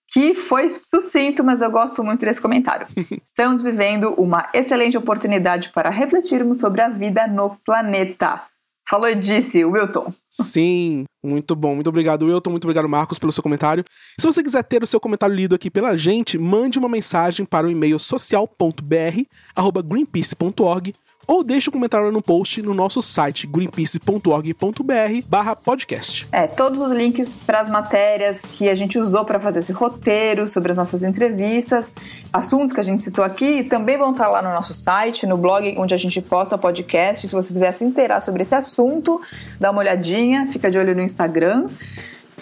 que 0.08 0.34
foi 0.34 0.68
sucinto, 0.68 1.42
mas 1.42 1.62
eu 1.62 1.70
gosto 1.70 2.02
muito 2.04 2.24
desse 2.24 2.40
comentário. 2.40 2.86
Estamos 3.24 3.62
vivendo 3.62 4.14
uma 4.16 4.48
excelente 4.54 4.96
oportunidade 4.96 5.70
para 5.70 5.90
refletirmos 5.90 6.60
sobre 6.60 6.80
a 6.80 6.88
vida 6.88 7.26
no 7.26 7.56
planeta. 7.64 8.42
Falou 8.88 9.08
e 9.08 9.16
disse, 9.16 9.64
Wilton. 9.64 10.12
Sim, 10.30 11.06
muito 11.24 11.56
bom. 11.56 11.74
Muito 11.74 11.88
obrigado, 11.88 12.26
Wilton. 12.26 12.50
Muito 12.50 12.64
obrigado, 12.64 12.88
Marcos, 12.88 13.18
pelo 13.18 13.32
seu 13.32 13.42
comentário. 13.42 13.84
Se 14.18 14.24
você 14.24 14.42
quiser 14.42 14.62
ter 14.62 14.82
o 14.82 14.86
seu 14.86 14.98
comentário 15.00 15.34
lido 15.34 15.56
aqui 15.56 15.68
pela 15.68 15.94
gente, 15.96 16.38
mande 16.38 16.78
uma 16.78 16.88
mensagem 16.88 17.44
para 17.44 17.66
o 17.66 17.70
e-mail 17.70 17.98
social.br@greenpeace.org 17.98 20.94
ou 21.26 21.42
deixe 21.42 21.68
um 21.68 21.72
comentário 21.72 22.12
no 22.12 22.22
post 22.22 22.62
no 22.62 22.74
nosso 22.74 23.02
site 23.02 23.46
greenpeace.org.br 23.46 25.56
podcast. 25.64 26.26
É, 26.30 26.46
todos 26.46 26.80
os 26.80 26.90
links 26.90 27.36
para 27.36 27.60
as 27.60 27.68
matérias 27.68 28.42
que 28.42 28.68
a 28.68 28.74
gente 28.74 28.98
usou 28.98 29.24
para 29.24 29.40
fazer 29.40 29.60
esse 29.60 29.72
roteiro, 29.72 30.46
sobre 30.46 30.72
as 30.72 30.78
nossas 30.78 31.02
entrevistas, 31.02 31.92
assuntos 32.32 32.72
que 32.72 32.80
a 32.80 32.82
gente 32.82 33.02
citou 33.02 33.24
aqui, 33.24 33.64
também 33.64 33.98
vão 33.98 34.12
estar 34.12 34.28
lá 34.28 34.40
no 34.40 34.50
nosso 34.50 34.72
site, 34.72 35.26
no 35.26 35.36
blog 35.36 35.74
onde 35.78 35.94
a 35.94 35.98
gente 35.98 36.20
posta 36.20 36.56
podcast. 36.56 37.26
Se 37.26 37.34
você 37.34 37.52
quiser 37.52 37.72
se 37.72 37.84
inteirar 37.84 38.20
sobre 38.20 38.42
esse 38.42 38.54
assunto, 38.54 39.20
dá 39.58 39.70
uma 39.70 39.80
olhadinha, 39.80 40.48
fica 40.52 40.70
de 40.70 40.78
olho 40.78 40.94
no 40.94 41.02
Instagram, 41.02 41.68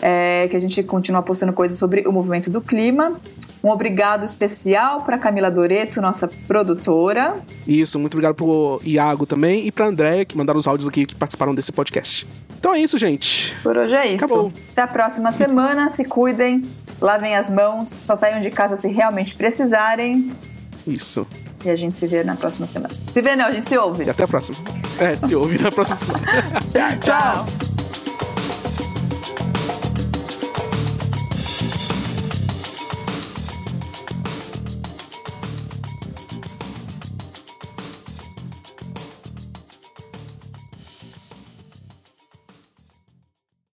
é, 0.02 0.48
que 0.48 0.57
a 0.57 0.61
gente 0.61 0.83
continua 0.83 1.22
postando 1.22 1.52
coisas 1.52 1.78
sobre 1.78 2.07
o 2.07 2.12
movimento 2.12 2.50
do 2.50 2.61
clima. 2.61 3.12
Um 3.62 3.70
obrigado 3.70 4.24
especial 4.24 5.02
para 5.02 5.16
Camila 5.16 5.50
Doreto, 5.50 6.00
nossa 6.00 6.28
produtora. 6.46 7.37
Isso, 7.66 7.98
muito 7.98 8.12
obrigado 8.12 8.35
pro 8.35 8.78
Iago 8.85 9.24
também 9.24 9.66
e 9.66 9.72
pra 9.72 9.87
Andréia, 9.87 10.24
que 10.24 10.37
mandaram 10.37 10.61
os 10.61 10.66
áudios 10.66 10.87
aqui 10.87 11.07
que 11.07 11.14
participaram 11.14 11.54
desse 11.54 11.72
podcast. 11.72 12.26
Então 12.59 12.74
é 12.74 12.80
isso, 12.80 12.98
gente. 12.98 13.54
Por 13.62 13.76
hoje 13.76 13.94
é 13.94 14.07
isso. 14.07 14.24
Acabou. 14.24 14.52
Até 14.72 14.83
a 14.83 14.87
próxima 14.87 15.33
semana. 15.33 15.88
Se 15.88 16.04
cuidem, 16.04 16.62
lavem 17.00 17.35
as 17.37 17.48
mãos, 17.50 17.90
só 17.90 18.14
saiam 18.16 18.40
de 18.40 18.50
casa 18.50 18.76
se 18.76 18.88
realmente 18.88 19.35
precisarem. 19.35 20.33
Isso. 20.87 21.26
E 21.64 21.70
a 21.70 21.76
gente 21.76 21.96
se 21.96 22.07
vê 22.07 22.22
na 22.22 22.37
próxima 22.37 22.66
semana. 22.66 22.92
Se 23.09 23.22
vê, 23.22 23.35
não, 23.35 23.46
a 23.46 23.50
gente 23.50 23.66
se 23.66 23.76
ouve. 23.78 24.04
E 24.04 24.11
até 24.11 24.24
a 24.24 24.28
próxima. 24.28 24.59
É, 24.98 25.16
se 25.16 25.35
ouve 25.35 25.59
na 25.59 25.70
próxima 25.70 25.96
semana. 25.96 26.98
Tchau. 27.00 27.73